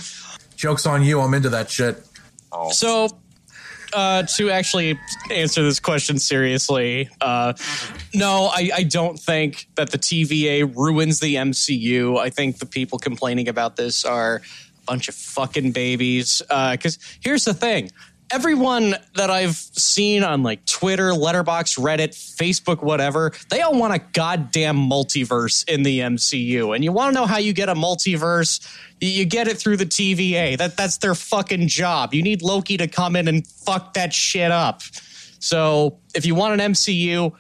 [0.63, 1.19] Joke's on you.
[1.19, 2.07] I'm into that shit.
[2.53, 3.09] Oh, So,
[3.91, 4.97] uh, to actually
[5.29, 7.51] answer this question seriously, uh,
[8.13, 12.17] no, I, I don't think that the TVA ruins the MCU.
[12.17, 14.41] I think the people complaining about this are a
[14.87, 16.41] bunch of fucking babies.
[16.47, 17.91] Because here's the thing.
[18.31, 23.99] Everyone that I've seen on like Twitter, Letterboxd, Reddit, Facebook, whatever, they all want a
[24.13, 26.73] goddamn multiverse in the MCU.
[26.73, 28.65] And you want to know how you get a multiverse?
[29.07, 30.57] You- get it through the TVA.
[30.57, 32.13] That that's their fucking job.
[32.13, 34.81] You need Loki to come in and fuck that shit up.
[35.39, 37.33] So if you want an MCU,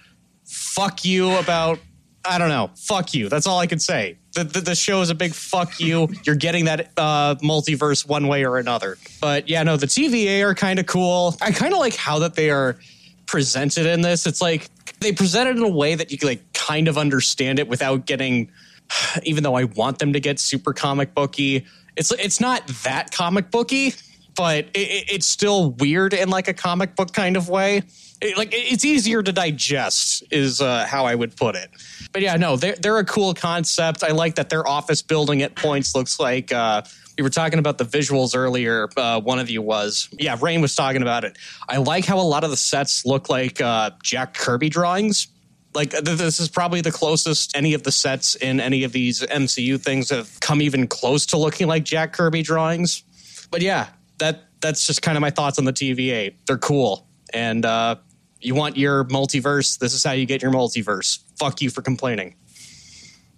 [0.45, 1.79] fuck you about
[2.25, 2.71] I don't know.
[2.75, 3.27] Fuck you.
[3.27, 4.17] That's all I can say.
[4.33, 6.07] The, the, the show is a big fuck you.
[6.23, 8.97] You're getting that uh, multiverse one way or another.
[9.19, 11.35] But yeah, no, the TVA are kind of cool.
[11.41, 12.77] I kind of like how that they are
[13.25, 14.25] presented in this.
[14.25, 17.59] It's like they present it in a way that you can like kind of understand
[17.59, 18.49] it without getting.
[19.23, 23.51] Even though I want them to get super comic booky, it's it's not that comic
[23.51, 23.93] booky,
[24.35, 27.83] but it, it's still weird in like a comic book kind of way.
[28.21, 31.69] It, like it's easier to digest is uh, how I would put it.
[32.11, 34.03] But yeah, no, they're they're a cool concept.
[34.03, 36.51] I like that their office building at points looks like.
[36.51, 36.83] Uh,
[37.17, 38.89] we were talking about the visuals earlier.
[38.97, 41.37] Uh, one of you was, yeah, Rain was talking about it.
[41.69, 45.27] I like how a lot of the sets look like uh, Jack Kirby drawings.
[45.75, 49.21] Like th- this is probably the closest any of the sets in any of these
[49.21, 53.03] MCU things have come even close to looking like Jack Kirby drawings.
[53.49, 53.87] But yeah,
[54.19, 56.35] that that's just kind of my thoughts on the TVA.
[56.47, 57.95] They're cool, and uh,
[58.39, 59.79] you want your multiverse.
[59.79, 61.19] This is how you get your multiverse.
[61.37, 62.35] Fuck you for complaining.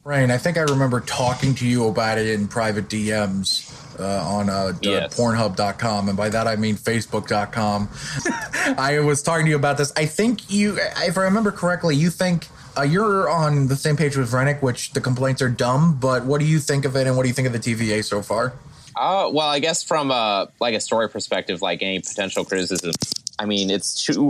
[0.04, 4.50] Ryan, I think I remember talking to you about it in private DMs uh, on
[4.50, 5.18] uh, Yes.
[5.18, 7.90] Pornhub.com, and by that I mean Facebook.com.
[8.78, 9.94] I was talking to you about this.
[9.96, 14.18] I think you, if I remember correctly, you think uh, you're on the same page
[14.18, 15.98] with Rennick, which the complaints are dumb.
[16.00, 18.04] But what do you think of it, and what do you think of the TVA
[18.04, 18.54] so far?
[18.96, 22.94] Uh, well, I guess from a like a story perspective, like any potential criticism,
[23.38, 24.30] I mean, it's too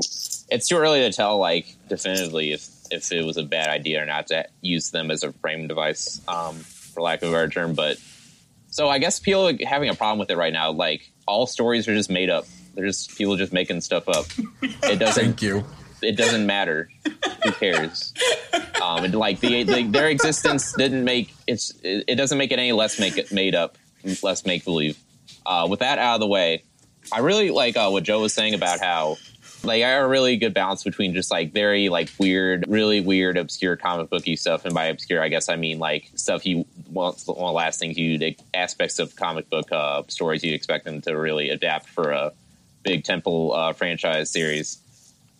[0.49, 4.05] it's too early to tell like definitively if if it was a bad idea or
[4.05, 7.73] not to use them as a frame device, um, for lack of a better term.
[7.73, 7.97] But
[8.75, 10.69] so I guess people are having a problem with it right now.
[10.69, 12.45] Like all stories are just made up.
[12.73, 14.25] They're just people just making stuff up.
[14.83, 15.63] It doesn't Thank you.
[16.01, 16.89] it doesn't matter.
[17.45, 18.13] Who cares?
[18.83, 22.59] Um, and like the, the their existence didn't make it's it, it doesn't make it
[22.59, 23.77] any less make it made up,
[24.21, 24.97] less make believe.
[25.45, 26.61] Uh, with that out of the way,
[27.13, 29.15] I really like uh, what Joe was saying about how
[29.65, 34.09] like a really good balance between just like very like weird, really weird, obscure comic
[34.09, 37.79] booky stuff, and by obscure I guess I mean like stuff you want the last
[37.79, 42.11] things you aspects of comic book uh, stories you'd expect them to really adapt for
[42.11, 42.31] a
[42.83, 44.79] big temple uh, franchise series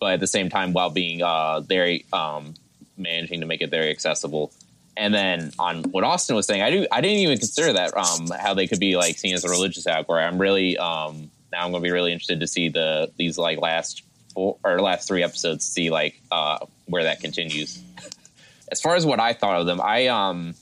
[0.00, 2.54] but at the same time while being uh, very um,
[2.96, 4.52] managing to make it very accessible.
[4.96, 8.28] And then on what Austin was saying, I do I didn't even consider that um,
[8.38, 10.22] how they could be like seen as a religious allegory.
[10.22, 13.58] I'm really um, now I'm going to be really interested to see the these like
[13.58, 14.02] last
[14.36, 17.82] four or last three episodes to see like uh, where that continues.
[18.70, 20.54] As far as what I thought of them, I um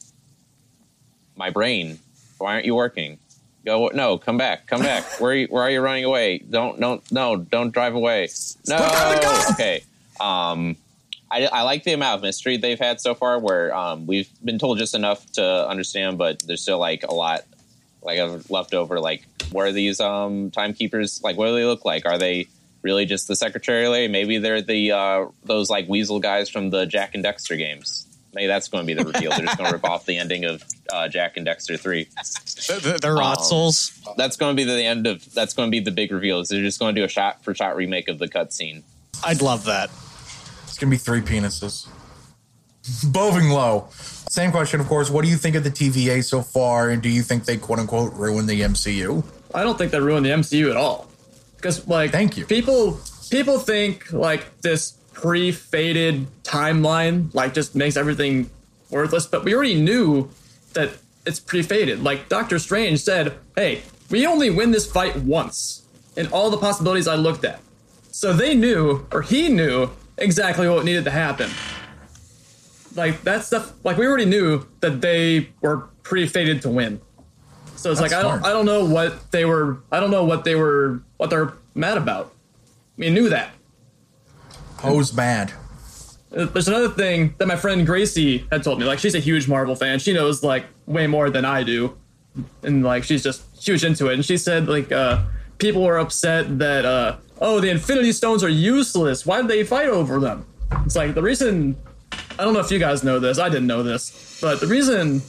[1.36, 1.98] my brain.
[2.38, 3.18] Why aren't you working?
[3.64, 5.02] Go no, come back, come back.
[5.20, 6.38] Where are you, where are you running away?
[6.38, 8.28] Don't don't no, don't drive away.
[8.68, 8.76] No,
[9.52, 9.82] okay.
[10.20, 10.76] Um,
[11.30, 13.38] I, I like the amount of mystery they've had so far.
[13.38, 17.44] Where um, we've been told just enough to understand, but there's still like a lot
[18.02, 19.00] like of left over.
[19.00, 21.22] Like, what are these um timekeepers?
[21.24, 22.04] Like, what do they look like?
[22.04, 22.48] Are they
[22.84, 23.88] really just the secretary?
[23.88, 24.06] Lay?
[24.06, 28.06] Maybe they're the uh, those like weasel guys from the Jak and Daxter games.
[28.34, 29.30] Maybe that's going to be the reveal.
[29.30, 32.08] They're just going to rip off the ending of uh, Jak and Daxter three.
[33.00, 34.14] They're Rotzels.
[34.16, 35.32] That's going to be the end of.
[35.34, 36.40] That's going to be the big reveal.
[36.40, 38.82] Is they're just going to do a shot for shot remake of the cutscene.
[39.24, 39.90] I'd love that.
[40.74, 41.86] It's gonna be three penises.
[42.82, 43.92] Bovinglow.
[44.28, 45.08] Same question, of course.
[45.08, 47.78] What do you think of the TVA so far, and do you think they quote
[47.78, 49.24] unquote ruined the MCU?
[49.54, 51.08] I don't think they ruined the MCU at all.
[51.64, 52.44] Because like Thank you.
[52.44, 53.00] People
[53.30, 58.50] people think like this pre-fated timeline like just makes everything
[58.90, 60.28] worthless, but we already knew
[60.74, 60.90] that
[61.24, 66.50] it's pre-fated Like Doctor Strange said, "Hey, we only win this fight once." In all
[66.50, 67.60] the possibilities I looked at.
[68.10, 71.50] So they knew or he knew exactly what needed to happen.
[72.94, 77.00] Like that stuff like we already knew that they were pre-fated to win.
[77.84, 78.50] So it's That's like I don't smart.
[78.50, 81.98] I don't know what they were I don't know what they were what they're mad
[81.98, 82.32] about.
[82.96, 83.50] We knew that.
[84.78, 85.52] Poe's mad.
[86.34, 88.86] Uh, There's another thing that my friend Gracie had told me.
[88.86, 89.98] Like she's a huge Marvel fan.
[89.98, 91.94] She knows like way more than I do.
[92.62, 94.14] And like she's just huge into it.
[94.14, 95.22] And she said like uh
[95.58, 99.26] people were upset that uh oh the Infinity Stones are useless.
[99.26, 100.46] Why did they fight over them?
[100.86, 101.76] It's like the reason
[102.38, 103.38] I don't know if you guys know this.
[103.38, 104.38] I didn't know this.
[104.40, 105.20] But the reason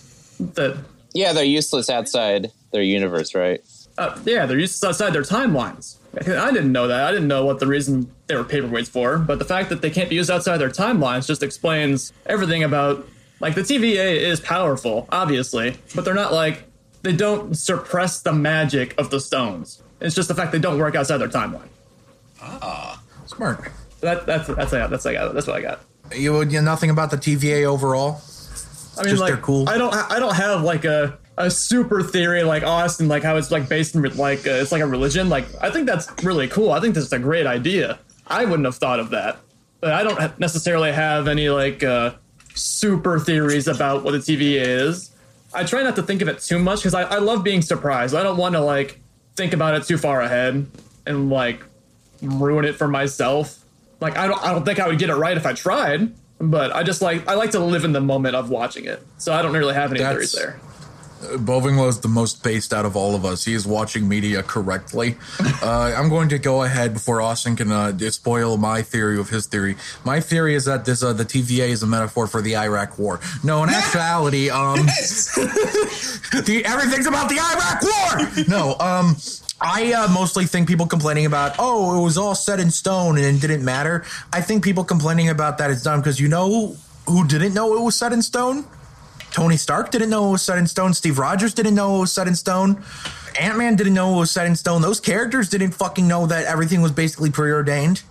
[0.54, 0.78] that
[1.16, 3.62] Yeah, they're useless outside their universe, right?
[3.98, 5.98] uh, yeah, they're useless outside their timelines.
[6.18, 7.06] I didn't know that.
[7.06, 9.18] I didn't know what the reason they were paperweights for.
[9.18, 13.08] But the fact that they can't be used outside their timelines just explains everything about.
[13.42, 16.64] Like the TVA is powerful, obviously, but they're not like
[17.04, 19.82] they don't suppress the magic of the stones.
[20.00, 21.68] It's just the fact they don't work outside their timeline.
[22.42, 23.72] Ah, smart.
[24.00, 25.34] That, that's that's that's that's I got.
[25.34, 25.82] That's what I got.
[26.16, 28.22] You, you know nothing about the TVA overall?
[28.98, 29.68] I mean, Just like, they're cool.
[29.70, 33.52] I don't, I don't have like a a super theory like Austin, like how it's
[33.52, 35.30] like based in like uh, it's like a religion.
[35.30, 36.72] Like, I think that's really cool.
[36.72, 38.00] I think that's a great idea.
[38.28, 39.38] I wouldn't have thought of that,
[39.82, 42.14] but I don't necessarily have any like uh,
[42.54, 45.12] super theories about what the TVA is.
[45.54, 48.16] I try not to think of it too much because I, I love being surprised.
[48.16, 49.00] I don't want to like
[49.36, 50.66] think about it too far ahead
[51.06, 51.64] and like
[52.22, 53.60] ruin it for myself.
[54.00, 56.76] Like I don't I don't think I would get it right if I tried, but
[56.76, 59.02] I just like I like to live in the moment of watching it.
[59.18, 60.60] So I don't really have any That's- theories there.
[61.22, 63.46] Bovinglow is the most based out of all of us.
[63.46, 65.18] He is watching media correctly.
[65.64, 69.48] uh, I'm going to go ahead before Austin can uh, spoil my theory of his
[69.48, 69.76] theory.
[70.04, 73.20] My theory is that this uh, the TVA is a metaphor for the Iraq War.
[73.44, 78.46] No, in actuality, um, the everything's about the Iraq War.
[78.48, 79.16] No, um.
[79.62, 83.26] I uh, mostly think people complaining about, oh, it was all set in stone and
[83.26, 84.04] it didn't matter.
[84.34, 86.76] I think people complaining about that is dumb because you know
[87.08, 88.66] who didn't know it was set in stone?
[89.32, 90.94] Tony Stark didn't know it was set in stone.
[90.94, 92.84] Steve Rogers didn't know it was set in stone.
[93.40, 94.82] Ant Man didn't know it was set in stone.
[94.82, 98.04] Those characters didn't fucking know that everything was basically preordained.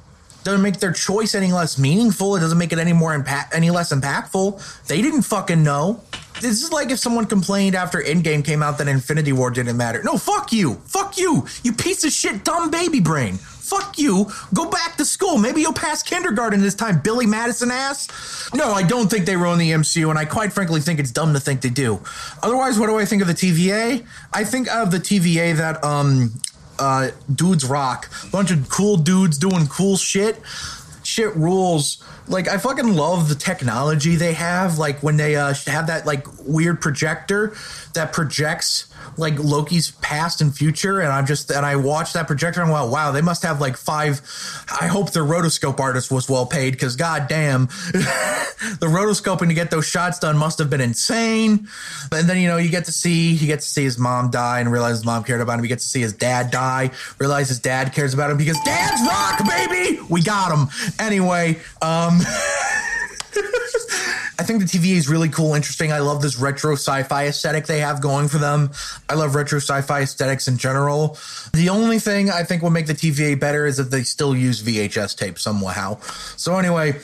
[0.45, 2.37] Doesn't make their choice any less meaningful.
[2.37, 4.87] It doesn't make it any more impact, any less impactful.
[4.87, 6.03] They didn't fucking know.
[6.41, 10.03] This is like if someone complained after Endgame came out that Infinity War didn't matter.
[10.03, 10.75] No, fuck you.
[10.87, 11.47] Fuck you.
[11.63, 13.35] You piece of shit, dumb baby brain.
[13.37, 14.31] Fuck you.
[14.53, 15.39] Go back to school.
[15.39, 18.51] Maybe you'll pass kindergarten this time, Billy Madison ass.
[18.53, 21.33] No, I don't think they ruin the MCU, and I quite frankly think it's dumb
[21.33, 22.01] to think they do.
[22.43, 24.05] Otherwise, what do I think of the TVA?
[24.33, 26.35] I think of the TVA that um
[26.79, 28.11] uh dudes rock.
[28.31, 30.39] Bunch of cool dudes doing cool shit.
[31.15, 32.03] Shit rules.
[32.27, 34.79] Like I fucking love the technology they have.
[34.79, 37.55] Like when they uh have that like weird projector
[37.93, 42.63] that projects like Loki's past and future, and I'm just and I watched that projector
[42.63, 44.21] and wow, wow, they must have like five.
[44.81, 49.87] I hope their rotoscope artist was well paid because goddamn, the rotoscoping to get those
[49.87, 51.69] shots done must have been insane.
[52.13, 54.61] And then you know you get to see you get to see his mom die
[54.61, 55.65] and realize his mom cared about him.
[55.65, 59.01] You get to see his dad die, realize his dad cares about him because dads
[59.07, 60.01] rock, baby.
[60.09, 61.59] We got him anyway.
[61.83, 62.21] Um.
[64.37, 65.93] I think the TVA is really cool, interesting.
[65.93, 68.71] I love this retro sci-fi aesthetic they have going for them.
[69.09, 71.17] I love retro sci-fi aesthetics in general.
[71.53, 74.61] The only thing I think will make the TVA better is that they still use
[74.61, 76.01] VHS tape somehow.
[76.37, 77.01] So anyway,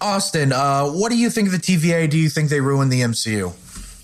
[0.00, 2.08] Austin, uh, what do you think of the TVA?
[2.08, 3.52] Do you think they ruined the MCU?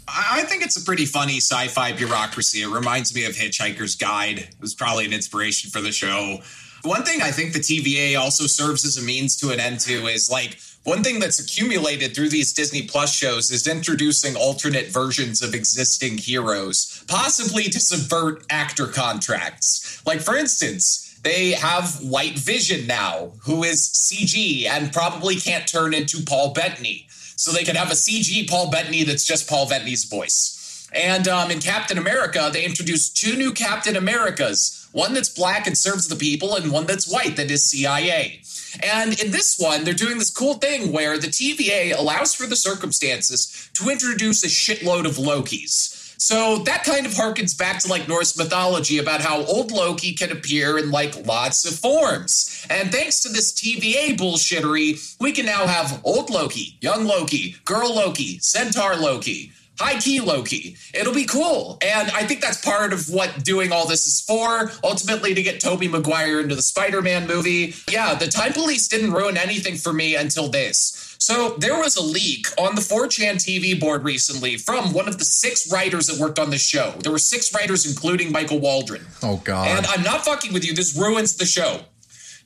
[0.07, 2.62] I think it's a pretty funny sci-fi bureaucracy.
[2.62, 4.38] It reminds me of Hitchhiker's Guide.
[4.38, 6.38] It was probably an inspiration for the show.
[6.83, 10.07] One thing I think the TVA also serves as a means to an end to
[10.07, 15.42] is like one thing that's accumulated through these Disney Plus shows is introducing alternate versions
[15.42, 20.02] of existing heroes, possibly to subvert actor contracts.
[20.06, 25.92] Like for instance, they have White Vision now, who is CG and probably can't turn
[25.92, 27.06] into Paul Bettany.
[27.36, 30.88] So they can have a CG Paul Bettany that's just Paul Bettany's voice.
[30.94, 35.78] And um, in Captain America, they introduced two new Captain Americas one that's black and
[35.78, 38.40] serves the people, and one that's white that is CIA.
[38.83, 42.56] And in this one, they're doing this cool thing where the TVA allows for the
[42.56, 45.98] circumstances to introduce a shitload of Lokis.
[46.20, 50.30] So that kind of harkens back to like Norse mythology about how old Loki can
[50.30, 52.66] appear in like lots of forms.
[52.68, 57.94] And thanks to this TVA bullshittery, we can now have old Loki, young Loki, girl
[57.94, 60.76] Loki, centaur Loki high key Loki.
[60.92, 61.78] It'll be cool.
[61.82, 65.60] And I think that's part of what doing all this is for, ultimately to get
[65.60, 67.74] Tobey Maguire into the Spider-Man movie.
[67.90, 71.16] Yeah, the Time Police didn't ruin anything for me until this.
[71.18, 75.24] So there was a leak on the 4chan TV board recently from one of the
[75.24, 76.94] six writers that worked on the show.
[77.02, 79.06] There were six writers, including Michael Waldron.
[79.22, 79.68] Oh God!
[79.68, 80.74] And I'm not fucking with you.
[80.74, 81.80] This ruins the show.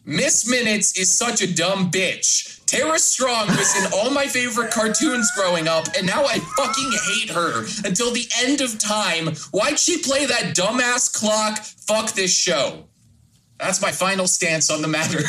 [0.05, 2.54] Miss Minutes is such a dumb bitch.
[2.67, 7.31] Tara Strong was in all my favorite cartoons growing up, and now I fucking hate
[7.31, 9.29] her until the end of time.
[9.53, 11.59] Why'd she play that dumbass clock?
[11.59, 12.85] Fuck this show.
[13.59, 15.21] That's my final stance on the matter.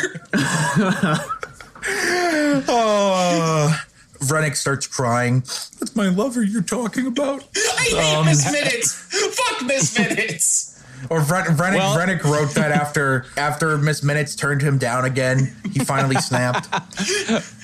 [2.67, 3.81] oh,
[4.29, 5.41] Rennick starts crying.
[5.41, 7.43] That's my lover you're talking about.
[7.55, 8.93] I hate Um, Miss Minutes.
[9.35, 10.74] Fuck Miss Minutes.
[11.09, 15.55] Or Vren- Rennick, Well- Rennick wrote that after after Miss Minutes turned him down again.
[15.73, 16.67] He finally snapped.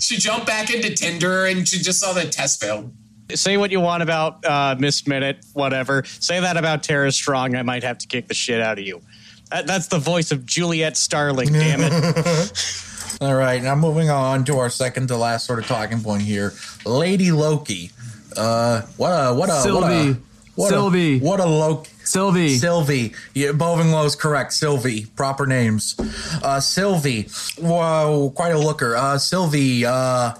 [0.00, 2.92] She jumped back into Tinder and she just saw the test failed.
[3.34, 6.02] Say what you want about uh, Miss Minute, whatever.
[6.04, 7.54] Say that about Tara Strong.
[7.54, 9.00] I might have to kick the shit out of you.
[9.50, 11.52] That, that's the voice of Juliet Starling.
[11.52, 13.16] Damn it.
[13.20, 16.52] All right, now moving on to our second to last sort of talking point here,
[16.86, 17.90] Lady Loki.
[18.36, 20.10] Uh, what a what a what Sylvie.
[20.10, 20.16] a
[20.56, 21.16] what Sylvie.
[21.18, 21.90] A, what a Loki.
[22.10, 22.56] Sylvie.
[22.56, 23.12] Sylvie.
[23.34, 23.52] Yeah,
[24.04, 24.52] is correct.
[24.52, 25.06] Sylvie.
[25.16, 25.94] Proper names.
[26.42, 27.28] Uh, Sylvie.
[27.58, 28.96] Whoa, quite a looker.
[28.96, 29.86] Uh, Sylvie.
[29.86, 30.34] Uh,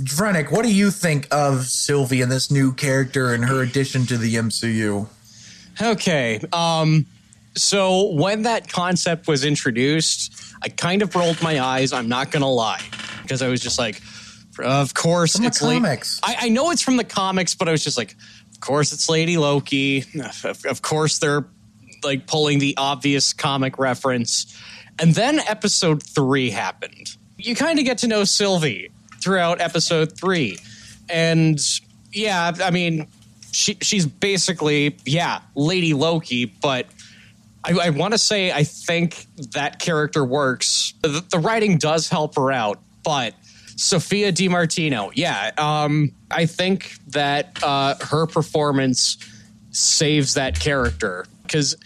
[0.00, 4.18] Vrennick, what do you think of Sylvie and this new character and her addition to
[4.18, 5.06] the MCU?
[5.80, 6.40] Okay.
[6.52, 7.06] Um,
[7.56, 11.92] so when that concept was introduced, I kind of rolled my eyes.
[11.92, 12.82] I'm not going to lie.
[13.22, 14.02] Because I was just like,
[14.58, 15.76] of course From the it's late.
[15.76, 16.20] comics.
[16.22, 18.14] I, I know it's from the comics, but I was just like,
[18.54, 20.04] of course it's Lady Loki.
[20.44, 21.46] Of, of course they're
[22.04, 24.56] like pulling the obvious comic reference.
[24.98, 27.16] And then episode three happened.
[27.36, 28.90] You kind of get to know Sylvie
[29.20, 30.58] throughout episode three.
[31.08, 31.58] And
[32.12, 33.08] yeah, I mean,
[33.52, 36.86] she, she's basically, yeah, Lady Loki, but
[37.64, 40.94] I, I want to say I think that character works.
[41.02, 43.34] The, the, writing does help her out, but
[43.76, 49.18] Sophia Di Martino, yeah, um, I think that uh, her performance
[49.70, 51.76] saves that character because,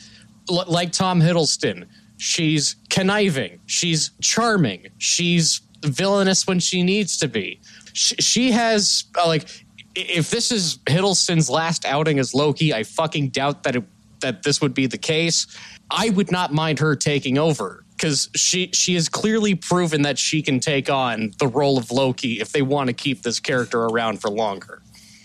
[0.51, 1.87] l- like Tom Hiddleston,
[2.19, 7.61] she's conniving, she's charming, she's villainous when she needs to be.
[7.93, 9.49] She, she has uh, like
[9.95, 13.85] if this is Hiddleston's last outing as Loki, I fucking doubt that it,
[14.21, 15.47] that this would be the case.
[15.91, 20.41] I would not mind her taking over because she she has clearly proven that she
[20.41, 24.21] can take on the role of Loki if they want to keep this character around
[24.21, 24.81] for longer.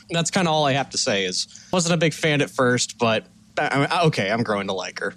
[0.09, 1.25] That's kind of all I have to say.
[1.25, 3.25] Is wasn't a big fan at first, but
[3.57, 5.13] I, okay, I'm growing to like her.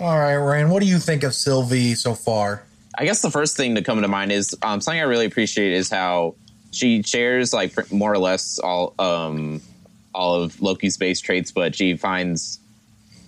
[0.00, 2.62] All right, Ryan, what do you think of Sylvie so far?
[2.96, 5.72] I guess the first thing to come to mind is um, something I really appreciate
[5.72, 6.36] is how
[6.70, 9.60] she shares like more or less all um,
[10.14, 12.60] all of Loki's base traits, but she finds,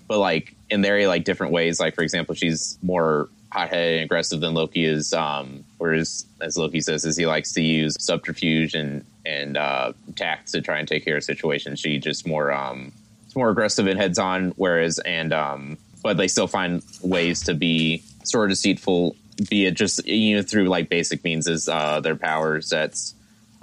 [0.06, 1.80] but like in very like different ways.
[1.80, 5.12] Like for example, she's more hot-headed and aggressive than Loki is.
[5.12, 10.52] Um, whereas, as Loki says, is he likes to use subterfuge and and uh, tact
[10.52, 11.80] to try and take care of situations.
[11.80, 12.92] She just more um,
[13.26, 14.52] it's more aggressive and heads on.
[14.56, 19.16] Whereas, and um, but they still find ways to be sort of deceitful,
[19.48, 23.14] be it just you know through like basic means as uh, their powers that's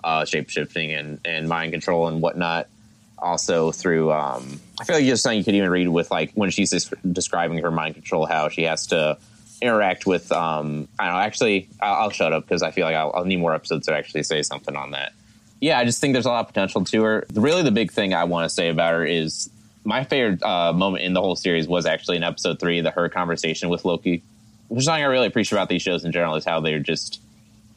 [0.03, 2.67] uh, shape shifting and and mind control and whatnot
[3.19, 6.51] also through um, i feel like just something you could even read with like when
[6.51, 9.17] she's describing her mind control how she has to
[9.61, 12.95] interact with um, i don't know actually i'll, I'll shut up because i feel like
[12.95, 15.13] I'll, I'll, need more episodes to actually say something on that
[15.59, 18.13] yeah i just think there's a lot of potential to her really the big thing
[18.13, 19.49] i want to say about her is
[19.83, 23.09] my favorite uh, moment in the whole series was actually in episode three the her
[23.09, 24.21] conversation with loki
[24.67, 27.21] which is something i really appreciate about these shows in general is how they're just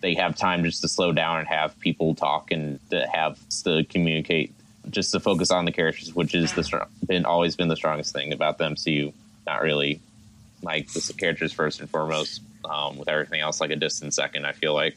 [0.01, 3.85] they have time just to slow down and have people talk and to have to
[3.85, 4.53] communicate
[4.89, 8.33] just to focus on the characters, which is the been always been the strongest thing
[8.33, 9.13] about the MCU.
[9.47, 10.01] Not really
[10.63, 14.47] like the characters first and foremost, um, with everything else like a distant second.
[14.47, 14.97] I feel like,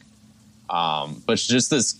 [0.68, 1.98] um, but just this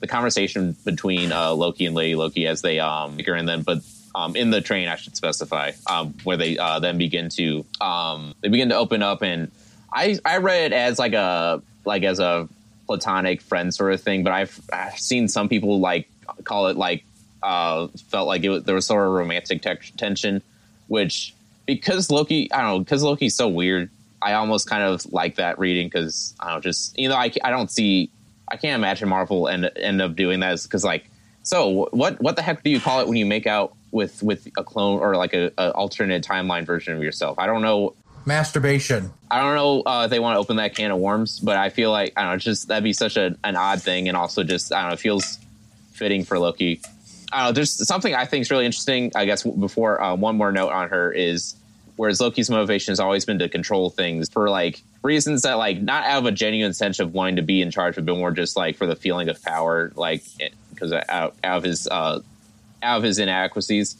[0.00, 3.78] the conversation between uh, Loki and Lady Loki as they um, and then but
[4.14, 8.34] um, in the train I should specify um, where they uh, then begin to um,
[8.40, 9.50] they begin to open up and
[9.92, 12.48] I I read it as like a like as a
[12.86, 16.08] platonic friend sort of thing, but I've, I've seen some people like
[16.44, 17.04] call it like
[17.42, 20.42] uh, felt like it was, there was sort of romantic te- tension,
[20.88, 21.34] which
[21.66, 23.90] because Loki, I don't know, because Loki's so weird.
[24.22, 27.50] I almost kind of like that reading because I don't just you know I, I
[27.50, 28.10] don't see
[28.48, 31.10] I can't imagine Marvel end end up doing that because like
[31.42, 34.48] so what what the heck do you call it when you make out with with
[34.56, 37.38] a clone or like a, a alternate timeline version of yourself?
[37.38, 37.94] I don't know.
[38.24, 39.12] Masturbation.
[39.30, 41.70] I don't know uh, if they want to open that can of worms, but I
[41.70, 42.38] feel like I don't know.
[42.38, 44.94] Just that'd be such a, an odd thing, and also just I don't know.
[44.94, 45.38] It feels
[45.92, 46.80] fitting for Loki.
[47.32, 47.52] I don't know.
[47.52, 49.12] There's something I think is really interesting.
[49.14, 51.55] I guess before uh, one more note on her is
[51.96, 56.04] whereas Loki's motivation has always been to control things for like reasons that like not
[56.04, 58.76] out of a genuine sense of wanting to be in charge, but more just like
[58.76, 60.22] for the feeling of power, like
[60.70, 62.20] because out, out of his uh,
[62.82, 63.96] out of his inadequacies.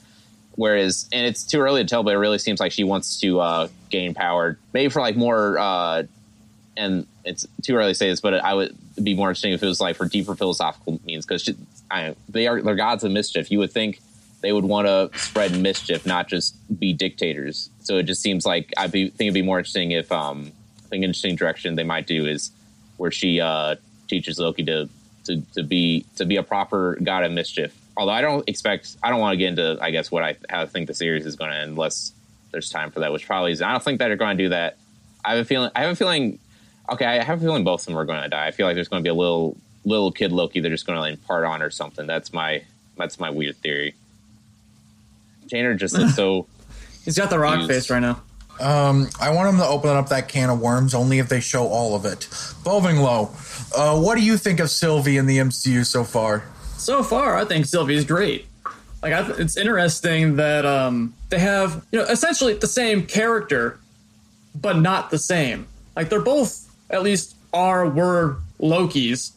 [0.57, 3.41] Whereas, and it's too early to tell, but it really seems like she wants to
[3.41, 5.59] uh, gain power, maybe for like more.
[5.59, 6.05] Uh,
[6.79, 9.67] and it's too early to say this, but I would be more interesting if it
[9.67, 11.49] was like for deeper philosophical means because
[12.29, 13.51] they are they're gods of mischief.
[13.51, 14.01] You would think
[14.41, 17.71] they would want to spread mischief, not just be dictators.
[17.87, 20.53] So it just seems like I think it'd be more interesting if um,
[20.85, 22.51] I think an interesting direction they might do is
[22.97, 23.77] where she uh,
[24.09, 24.89] teaches Loki to,
[25.25, 29.11] to to be to be a proper god of mischief although I don't expect, I
[29.11, 31.37] don't want to get into, I guess, what I how I think the series is
[31.37, 32.13] going to end unless
[32.53, 33.63] there's time for that, which probably is.
[33.63, 34.77] I don't think that they're going to do that.
[35.25, 35.71] I have a feeling.
[35.75, 36.39] I have a feeling.
[36.91, 38.47] Okay, I have a feeling both of them are going to die.
[38.47, 40.97] I feel like there's going to be a little little kid Loki they're just going
[40.97, 42.07] to like impart on or something.
[42.07, 42.65] That's my
[42.97, 43.95] that's my weird theory.
[45.49, 46.47] Janer just looks so.
[47.07, 47.71] He's got the rock used.
[47.71, 48.21] face right now.
[48.61, 51.67] Um, I want him to open up that can of worms only if they show
[51.67, 52.21] all of it.
[52.65, 53.31] Bovinglow,
[53.75, 56.45] uh, what do you think of Sylvie in the MCU so far?
[56.87, 58.47] so far, I think Sylvie's great.
[59.03, 63.79] Like, I, it's interesting that um, they have, you know, essentially the same character,
[64.55, 65.67] but not the same.
[65.95, 69.33] Like, they're both, at least, are, were Loki's.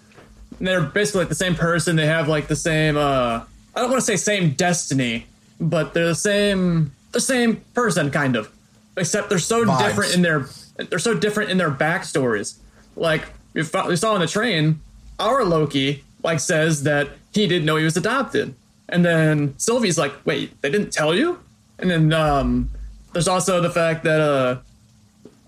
[0.59, 1.95] And they're basically like the same person.
[1.95, 3.41] They have, like, the same, uh,
[3.75, 5.25] I don't want to say same destiny,
[5.59, 8.51] but they're the same, the same person, kind of.
[8.97, 9.79] Except they're so Vibes.
[9.79, 10.47] different in their,
[10.77, 12.57] they're so different in their backstories.
[12.95, 14.81] Like, we saw on the train,
[15.19, 18.53] our Loki, like, says that he didn't know he was adopted.
[18.89, 21.39] And then Sylvie's like, wait, they didn't tell you?
[21.77, 22.69] And then um,
[23.13, 24.59] there's also the fact that uh,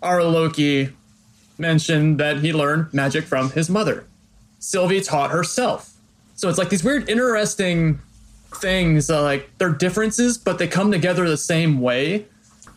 [0.02, 0.90] our Loki
[1.58, 4.06] mentioned that he learned magic from his mother.
[4.60, 5.94] Sylvie taught herself.
[6.36, 8.00] So it's like these weird, interesting
[8.56, 9.10] things.
[9.10, 12.26] Uh, like they're differences, but they come together the same way.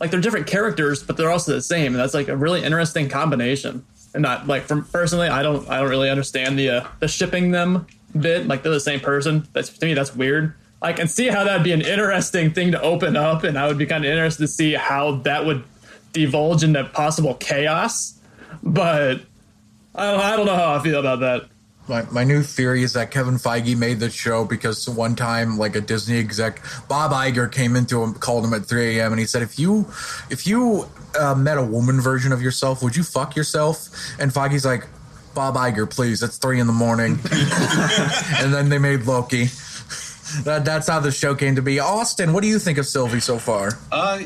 [0.01, 3.09] Like they're different characters, but they're also the same, and that's like a really interesting
[3.09, 3.85] combination.
[4.13, 7.51] And not like from personally, I don't, I don't really understand the uh, the shipping
[7.51, 7.87] them
[8.19, 8.47] bit.
[8.47, 9.49] Like they're the same person.
[9.53, 10.55] That's to me, that's weird.
[10.83, 13.79] I can see how that'd be an interesting thing to open up, and I would
[13.79, 15.65] be kind of interested to see how that would
[16.13, 18.19] divulge into possible chaos.
[18.63, 19.23] But
[19.95, 21.49] I don't, I don't know how I feel about that.
[21.87, 25.77] My, my new theory is that Kevin Feige made the show because one time, like
[25.77, 29.13] a Disney exec, Bob Iger came into him, called him at 3 a.m.
[29.13, 29.87] and he said, "If you,
[30.31, 30.87] if you
[31.19, 34.87] uh, met a woman version of yourself, would you fuck yourself?" And Feige's like,
[35.35, 36.23] "Bob Iger, please.
[36.23, 37.13] It's three in the morning."
[38.41, 39.49] and then they made Loki.
[40.45, 41.79] That, that's how the show came to be.
[41.81, 43.79] Austin, what do you think of Sylvie so far?
[43.93, 44.23] Uh,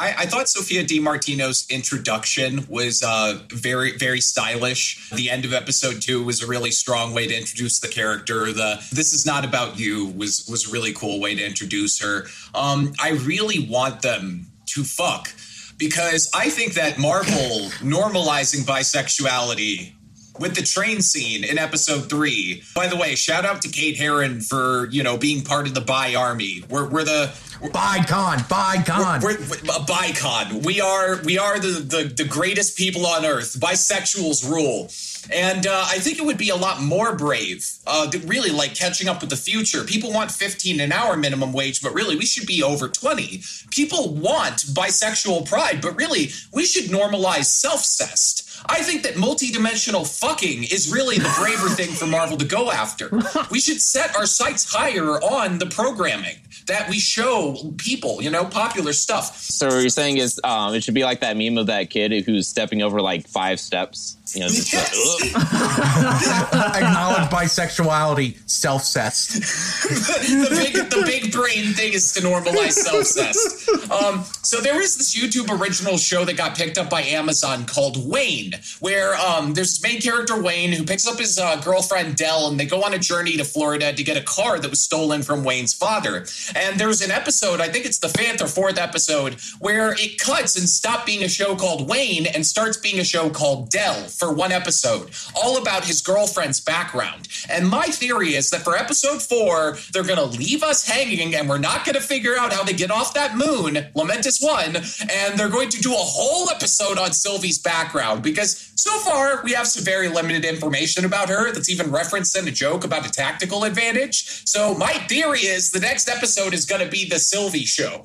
[0.00, 5.10] I, I, thought Sophia Di Martino's introduction was uh, very, very stylish.
[5.10, 8.50] The end of episode two was a really strong way to introduce the character.
[8.50, 12.26] The "This is not about you" was was a really cool way to introduce her.
[12.54, 15.34] Um, I really want them to fuck
[15.76, 19.92] because I think that Marvel normalizing bisexuality
[20.40, 22.64] with the train scene in episode three.
[22.74, 25.82] By the way, shout out to Kate Herron for you know being part of the
[25.82, 26.64] Bi Army.
[26.68, 29.22] We're, we're the Bicon, Bicon.
[29.22, 30.64] We're, we're, we're, Bicon.
[30.64, 33.60] We are we are the, the the greatest people on earth.
[33.60, 34.90] Bisexuals rule.
[35.30, 39.06] And uh, I think it would be a lot more brave, uh, really like catching
[39.06, 39.84] up with the future.
[39.84, 43.42] People want 15 an hour minimum wage, but really we should be over 20.
[43.68, 48.49] People want bisexual pride, but really we should normalize self cest.
[48.66, 53.10] I think that multidimensional fucking is really the braver thing for Marvel to go after.
[53.50, 56.36] We should set our sights higher on the programming
[56.66, 59.36] that we show people, you know, popular stuff.
[59.36, 62.24] So what you're saying is um, it should be like that meme of that kid
[62.24, 64.16] who's stepping over like five steps.
[64.34, 64.94] You know, just Yes.
[65.34, 65.34] like,
[66.82, 69.40] Acknowledge bisexuality, self cessed.
[70.28, 73.68] the big the big brain thing is to normalize self-cest.
[73.90, 78.08] Um, so there is this YouTube original show that got picked up by Amazon called
[78.08, 78.49] Wayne,
[78.80, 82.58] where um, there's this main character Wayne who picks up his uh, girlfriend Dell, and
[82.58, 85.44] they go on a journey to Florida to get a car that was stolen from
[85.44, 86.26] Wayne's father.
[86.54, 90.56] And there's an episode, I think it's the fifth or fourth episode, where it cuts
[90.58, 94.32] and stops being a show called Wayne and starts being a show called Dell for
[94.32, 97.28] one episode, all about his girlfriend's background.
[97.48, 101.48] And my theory is that for episode four, they're going to leave us hanging and
[101.48, 104.76] we're not going to figure out how they get off that moon, Lamentis One,
[105.10, 109.52] and they're going to do a whole episode on Sylvie's background because so far we
[109.52, 113.10] have some very limited information about her that's even referenced in a joke about a
[113.10, 114.46] tactical advantage.
[114.48, 118.04] So my theory is the next episode is going to be the Sylvie show.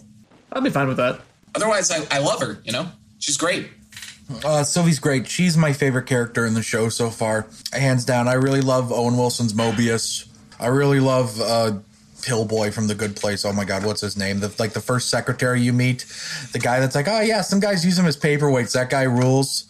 [0.51, 1.21] I'll be fine with that.
[1.53, 2.87] Otherwise, I, I love her, you know?
[3.19, 3.69] She's great.
[4.43, 5.27] Uh, Sylvie's great.
[5.27, 8.27] She's my favorite character in the show so far, hands down.
[8.27, 10.27] I really love Owen Wilson's Mobius.
[10.59, 11.79] I really love uh,
[12.21, 13.45] Pillboi from The Good Place.
[13.45, 14.39] Oh my God, what's his name?
[14.39, 16.05] The, like the first secretary you meet,
[16.53, 18.73] the guy that's like, oh yeah, some guys use him as paperweights.
[18.73, 19.65] That guy rules.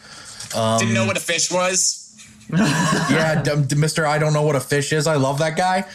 [0.80, 2.02] Didn't know what a fish was.
[2.54, 5.08] yeah, d- Mister, I don't know what a fish is.
[5.08, 5.86] I love that guy.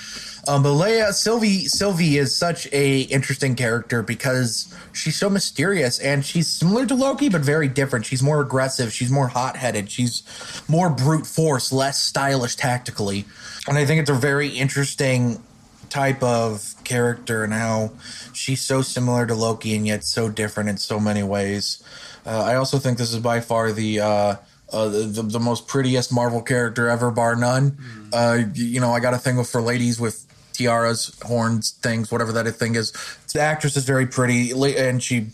[0.48, 6.24] Um, but Leia Sylvie Sylvie is such a interesting character because she's so mysterious and
[6.24, 8.07] she's similar to Loki but very different.
[8.07, 8.92] She's more aggressive.
[8.92, 9.90] She's more hot headed.
[9.90, 10.22] She's
[10.66, 13.26] more brute force, less stylish tactically.
[13.68, 15.42] And I think it's a very interesting
[15.90, 17.90] type of character and how
[18.32, 21.82] she's so similar to Loki and yet so different in so many ways.
[22.30, 24.36] Uh, I also think this is by far the uh,
[24.72, 27.76] uh, the, the most prettiest Marvel character ever, bar none.
[28.12, 32.46] Uh, you know, I got a thing for ladies with tiaras, horns, things, whatever that
[32.52, 32.92] thing is.
[33.32, 35.26] The actress is very pretty, and she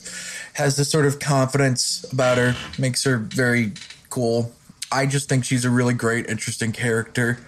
[0.54, 3.72] has this sort of confidence about her, makes her very
[4.08, 4.54] cool.
[4.90, 7.38] I just think she's a really great, interesting character,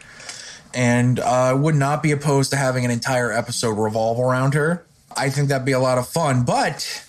[0.75, 4.85] and I would not be opposed to having an entire episode revolve around her.
[5.17, 7.03] I think that'd be a lot of fun, but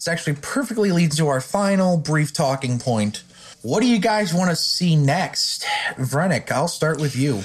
[0.00, 3.22] this actually perfectly leads to our final brief talking point.
[3.60, 5.66] What do you guys want to see next?
[5.96, 7.42] Vrennick, I'll start with you.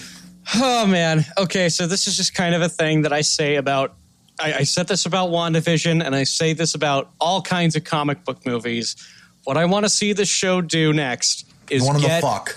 [0.55, 1.25] Oh man.
[1.37, 3.95] Okay, so this is just kind of a thing that I say about.
[4.39, 8.23] I, I said this about WandaVision, and I say this about all kinds of comic
[8.23, 8.95] book movies.
[9.43, 12.55] What I want to see this show do next is One of get the fuck.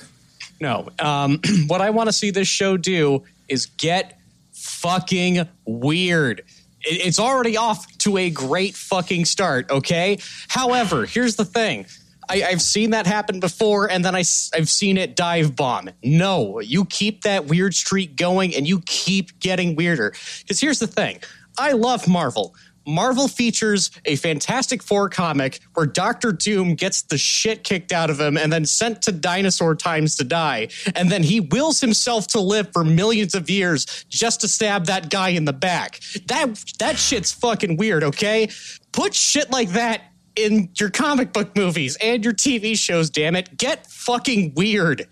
[0.61, 0.89] no.
[1.01, 4.17] Um, what I want to see this show do is get
[4.53, 6.45] fucking weird.
[6.89, 10.19] It- It's already off to a great fucking start, okay?
[10.49, 11.87] However, here's the thing.
[12.31, 14.23] I, I've seen that happen before, and then I,
[14.55, 15.89] have seen it dive bomb.
[16.03, 20.13] No, you keep that weird streak going, and you keep getting weirder.
[20.41, 21.21] Because here's the thing
[21.59, 22.55] I love Marvel.
[22.89, 28.19] Marvel features a Fantastic Four comic where Doctor Doom gets the shit kicked out of
[28.19, 30.69] him and then sent to dinosaur times to die.
[30.95, 35.11] And then he wills himself to live for millions of years just to stab that
[35.11, 36.01] guy in the back.
[36.27, 38.49] That that shit's fucking weird, okay?
[38.93, 40.03] Put shit like that
[40.35, 43.57] in your comic book movies and your TV shows, damn it.
[43.59, 45.07] Get fucking weird.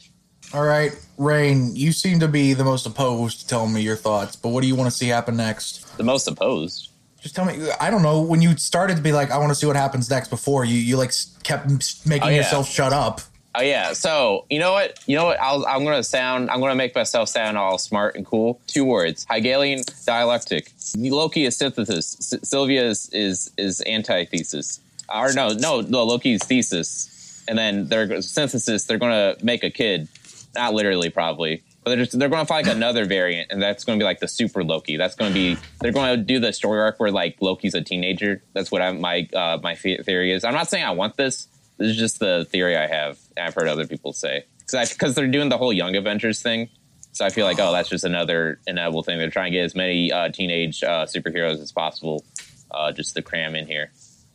[0.55, 4.37] All right, Rain, you seem to be the most opposed to telling me your thoughts,
[4.37, 5.97] but what do you want to see happen next?
[5.99, 6.86] The most opposed.
[7.27, 7.59] Just tell me.
[7.81, 8.21] I don't know.
[8.21, 10.29] When you started to be like, I want to see what happens next.
[10.29, 11.13] Before you, you like
[11.43, 11.67] kept
[12.07, 12.37] making Oh, yeah.
[12.37, 13.21] yourself shut up.
[13.57, 13.95] Oh yeah.
[13.95, 15.01] So you know what?
[15.09, 15.41] You know what?
[15.41, 16.49] I'll, I'm gonna sound.
[16.51, 18.61] I'm gonna make myself sound all smart and cool.
[18.69, 20.71] Two words: Hegelian dialectic.
[20.97, 22.33] Loki is synthesis.
[22.33, 24.79] S- Sylvia is is, is antithesis.
[25.13, 26.05] Or no, no, no.
[26.05, 28.85] Loki's thesis, and then their synthesis.
[28.85, 30.07] They're gonna make a kid.
[30.55, 31.63] Not literally, probably.
[31.87, 34.05] But they're, just, they're going to find like another variant, and that's going to be
[34.05, 34.97] like the super Loki.
[34.97, 37.81] That's going to be they're going to do the story arc where like Loki's a
[37.81, 38.43] teenager.
[38.55, 40.43] That's what I'm, my uh, my theory is.
[40.43, 41.47] I'm not saying I want this.
[41.79, 43.21] This is just the theory I have.
[43.41, 46.71] I've heard other people say because because they're doing the whole Young Avengers thing.
[47.13, 49.19] So I feel like oh that's just another inevitable thing.
[49.19, 52.25] They're trying to get as many uh, teenage uh, superheroes as possible
[52.73, 53.93] uh, just to cram in here.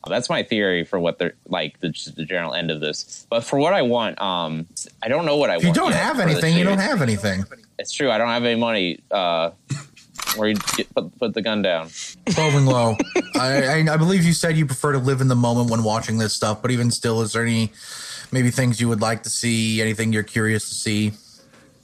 [0.08, 3.26] That's my theory for what they're like the, the general end of this.
[3.30, 4.68] But for what I want, um,
[5.04, 5.78] I don't know what I If you want.
[5.78, 7.46] don't have anything, you don't have anything.
[7.78, 8.10] It's true.
[8.12, 9.00] I don't have any money.
[9.12, 9.52] Uh,
[10.36, 11.88] where you get, put, put the gun down.
[11.88, 13.00] Bovinglow.
[13.36, 16.18] I, I I believe you said you prefer to live in the moment when watching
[16.18, 17.72] this stuff, but even still, is there any
[18.32, 19.82] maybe things you would like to see?
[19.82, 21.14] Anything you're curious to see?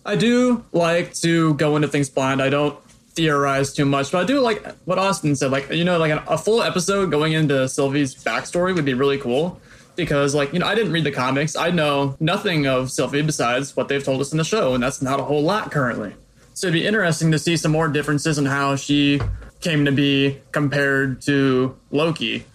[0.05, 2.41] I do like to go into things blind.
[2.41, 2.77] I don't
[3.17, 5.51] theorize too much, but I do like what Austin said.
[5.51, 9.17] Like, you know, like a, a full episode going into Sylvie's backstory would be really
[9.17, 9.59] cool
[9.95, 11.55] because, like, you know, I didn't read the comics.
[11.55, 15.01] I know nothing of Sylvie besides what they've told us in the show, and that's
[15.01, 16.13] not a whole lot currently.
[16.53, 19.19] So it'd be interesting to see some more differences in how she
[19.59, 22.45] came to be compared to Loki.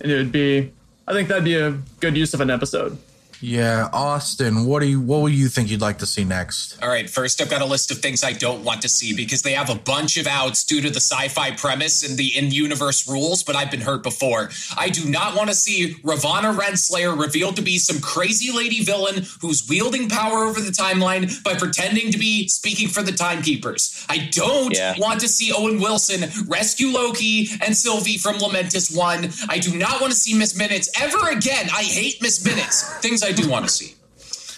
[0.00, 0.72] And it would be,
[1.08, 2.98] I think that'd be a good use of an episode.
[3.42, 6.80] Yeah, Austin, what do you what will you think you'd like to see next?
[6.82, 9.40] All right, first I've got a list of things I don't want to see because
[9.42, 13.42] they have a bunch of outs due to the sci-fi premise and the in-universe rules,
[13.42, 14.50] but I've been hurt before.
[14.76, 19.24] I do not want to see Ravonna Renslayer revealed to be some crazy lady villain
[19.40, 24.04] who's wielding power over the timeline by pretending to be speaking for the timekeepers.
[24.10, 24.96] I don't Yeah.
[24.98, 29.32] want to see Owen Wilson rescue Loki and Sylvie from Lamentis 1.
[29.48, 31.70] I do not want to see Miss Minutes ever again.
[31.72, 32.82] I hate Miss Minutes.
[33.00, 33.94] Things I do want to see.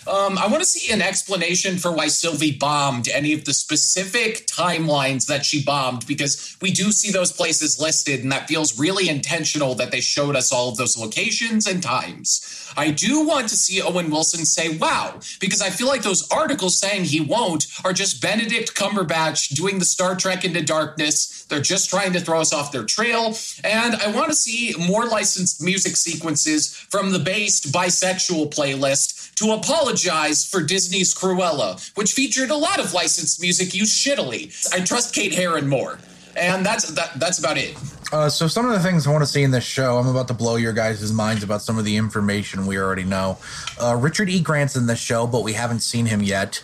[0.05, 4.49] Um, I want to see an explanation for why Sylvie bombed any of the specific
[4.49, 9.09] timelines that she bombed, because we do see those places listed, and that feels really
[9.09, 12.73] intentional that they showed us all of those locations and times.
[12.77, 16.79] I do want to see Owen Wilson say, wow, because I feel like those articles
[16.79, 21.45] saying he won't are just Benedict Cumberbatch doing the Star Trek into darkness.
[21.45, 23.37] They're just trying to throw us off their trail.
[23.63, 29.53] And I want to see more licensed music sequences from the based bisexual playlist to
[29.53, 34.53] apologize for Disney's Cruella, which featured a lot of licensed music used shittily.
[34.75, 35.99] I trust Kate Herron more.
[36.37, 37.77] And that's that, that's about it.
[38.13, 40.29] Uh, so some of the things I want to see in this show, I'm about
[40.29, 43.39] to blow your guys' minds about some of the information we already know.
[43.81, 44.41] Uh, Richard E.
[44.41, 46.63] Grant's in this show, but we haven't seen him yet.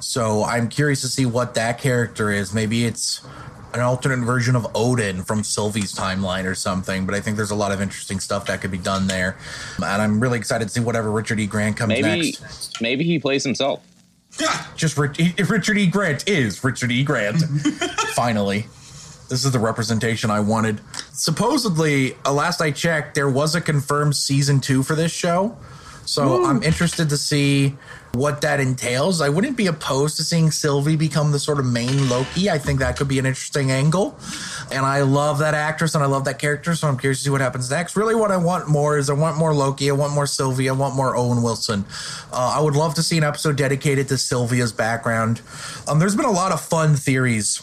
[0.00, 2.54] So I'm curious to see what that character is.
[2.54, 3.22] Maybe it's
[3.74, 7.06] an alternate version of Odin from Sylvie's timeline or something.
[7.06, 9.36] But I think there's a lot of interesting stuff that could be done there,
[9.76, 11.46] and I'm really excited to see whatever Richard E.
[11.46, 12.80] Grant comes Maybe next.
[12.80, 13.82] maybe he plays himself.
[14.38, 15.18] Yeah, Just Rich,
[15.48, 15.86] Richard E.
[15.86, 17.02] Grant is Richard E.
[17.04, 17.42] Grant.
[18.14, 18.66] Finally.
[19.28, 20.80] This is the representation I wanted.
[21.12, 25.56] Supposedly, uh, last I checked, there was a confirmed season two for this show.
[26.04, 27.76] So I'm interested to see
[28.12, 29.20] what that entails.
[29.20, 32.50] I wouldn't be opposed to seeing Sylvie become the sort of main Loki.
[32.50, 34.18] I think that could be an interesting angle.
[34.72, 36.74] And I love that actress and I love that character.
[36.74, 37.96] So I'm curious to see what happens next.
[37.96, 39.90] Really, what I want more is I want more Loki.
[39.90, 40.68] I want more Sylvie.
[40.68, 41.84] I want more Owen Wilson.
[42.32, 45.40] Uh, I would love to see an episode dedicated to Sylvia's background.
[45.86, 47.62] Um, there's been a lot of fun theories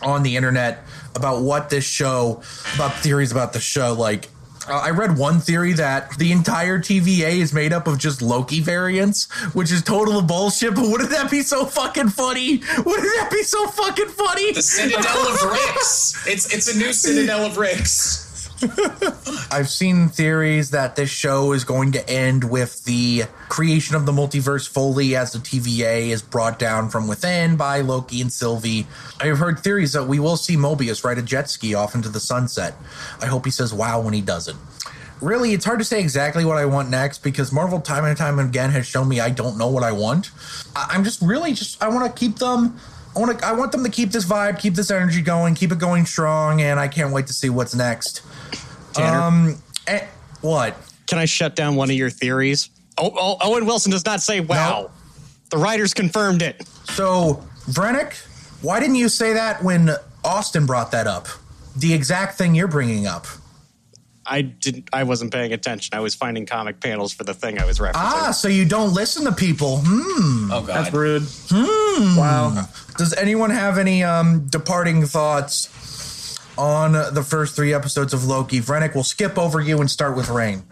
[0.00, 0.84] on the internet
[1.14, 2.42] about what this show,
[2.74, 3.92] about theories about the show.
[3.92, 4.28] Like,
[4.68, 8.60] uh, I read one theory that the entire TVA is made up of just Loki
[8.60, 10.74] variants, which is total bullshit.
[10.74, 12.62] But wouldn't that be so fucking funny?
[12.78, 12.86] Wouldn't
[13.20, 14.52] that be so fucking funny?
[14.52, 16.26] The Citadel of Ricks.
[16.26, 18.31] It's it's a new Citadel of Ricks.
[19.50, 24.12] I've seen theories that this show is going to end with the creation of the
[24.12, 28.86] multiverse fully as the TVA is brought down from within by Loki and Sylvie.
[29.20, 32.20] I've heard theories that we will see Mobius ride a jet ski off into the
[32.20, 32.74] sunset.
[33.20, 34.56] I hope he says wow when he does it.
[35.20, 38.40] Really, it's hard to say exactly what I want next because Marvel time and time
[38.40, 40.30] again has shown me I don't know what I want.
[40.74, 42.76] I'm just really just I want to keep them
[43.14, 43.46] I want to.
[43.46, 46.60] I want them to keep this vibe, keep this energy going, keep it going strong,
[46.62, 48.22] and I can't wait to see what's next.
[48.94, 50.06] Tanner, Um, eh,
[50.40, 50.76] what?
[51.06, 52.70] can I shut down one of your theories?
[52.98, 54.82] Oh, oh, Owen Wilson does not say wow.
[54.82, 54.90] No.
[55.50, 56.66] The writers confirmed it.
[56.84, 58.14] So, Vrennick,
[58.62, 59.90] why didn't you say that when
[60.24, 61.28] Austin brought that up?
[61.76, 63.26] The exact thing you're bringing up.
[64.24, 64.88] I didn't.
[64.92, 65.96] I wasn't paying attention.
[65.96, 67.92] I was finding comic panels for the thing I was referencing.
[67.96, 69.80] Ah, so you don't listen to people.
[69.84, 70.52] Hmm.
[70.52, 70.98] Oh That's god.
[70.98, 71.22] rude.
[72.16, 72.66] Wow.
[72.96, 78.60] Does anyone have any um, departing thoughts on the first three episodes of Loki?
[78.60, 80.62] Vrennick, we'll skip over you and start with Rain.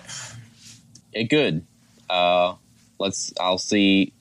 [1.13, 1.67] Yeah, good.
[2.09, 2.55] Uh,
[2.99, 3.33] let's.
[3.41, 4.13] I'll see.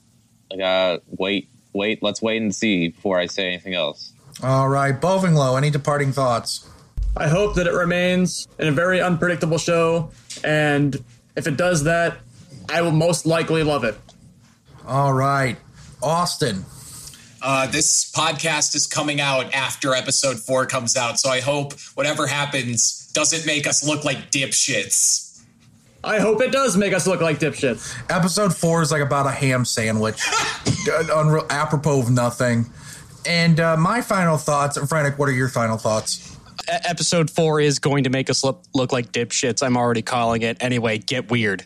[0.52, 2.02] I got wait, wait.
[2.02, 4.12] Let's wait and see before I say anything else.
[4.42, 6.68] All right, Bovinglow, any departing thoughts?
[7.20, 10.12] I hope that it remains in a very unpredictable show,
[10.44, 10.96] and
[11.36, 12.18] if it does that,
[12.70, 13.96] I will most likely love it.
[14.88, 15.58] All right,
[16.02, 16.64] Austin.
[17.42, 22.26] Uh, this podcast is coming out after episode four comes out, so I hope whatever
[22.26, 25.42] happens doesn't make us look like dipshits.
[26.04, 27.98] I hope it does make us look like dipshits.
[28.10, 30.22] Episode four is like about a ham sandwich,
[31.12, 32.66] unreal, apropos of nothing.
[33.26, 36.38] And uh, my final thoughts, Vrennick, what are your final thoughts?
[36.70, 39.64] Episode four is going to make us look, look like dipshits.
[39.64, 40.58] I'm already calling it.
[40.62, 41.66] Anyway, get weird.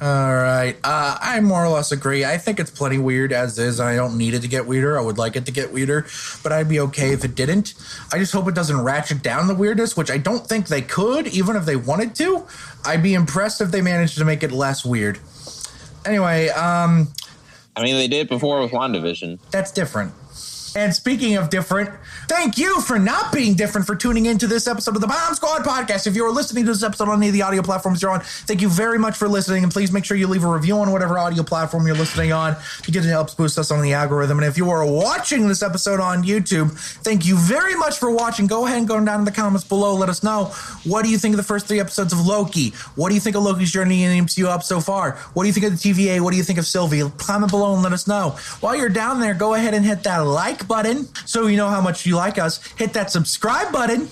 [0.00, 0.76] All right.
[0.84, 2.24] Uh, I more or less agree.
[2.24, 3.80] I think it's plenty weird as is.
[3.80, 4.96] I don't need it to get weirder.
[4.96, 6.06] I would like it to get weirder,
[6.44, 7.74] but I'd be okay if it didn't.
[8.12, 11.26] I just hope it doesn't ratchet down the weirdness, which I don't think they could,
[11.28, 12.46] even if they wanted to.
[12.84, 15.18] I'd be impressed if they managed to make it less weird.
[16.04, 17.08] Anyway, um,
[17.74, 19.40] I mean, they did it before with WandaVision.
[19.50, 20.12] that's different.
[20.78, 21.90] And speaking of different,
[22.28, 25.64] thank you for not being different for tuning into this episode of the Bomb Squad
[25.64, 26.06] podcast.
[26.06, 28.62] If you're listening to this episode on any of the audio platforms you're on, thank
[28.62, 29.64] you very much for listening.
[29.64, 32.56] And please make sure you leave a review on whatever audio platform you're listening on
[32.86, 34.38] because it helps boost us on the algorithm.
[34.38, 36.70] And if you are watching this episode on YouTube,
[37.02, 38.46] thank you very much for watching.
[38.46, 39.96] Go ahead and go down in the comments below.
[39.96, 40.54] Let us know
[40.84, 42.70] what do you think of the first three episodes of Loki?
[42.94, 45.16] What do you think of Loki's journey in the MCU up so far?
[45.34, 46.20] What do you think of the TVA?
[46.20, 47.02] What do you think of Sylvie?
[47.18, 48.36] Comment below and let us know.
[48.60, 51.80] While you're down there, go ahead and hit that like button so you know how
[51.80, 52.64] much you like us.
[52.74, 54.08] Hit that subscribe button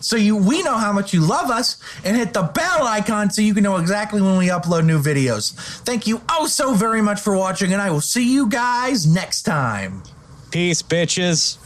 [0.00, 3.42] so you we know how much you love us and hit the bell icon so
[3.42, 5.52] you can know exactly when we upload new videos.
[5.84, 9.42] Thank you oh so very much for watching and I will see you guys next
[9.42, 10.02] time.
[10.50, 11.58] Peace, bitches.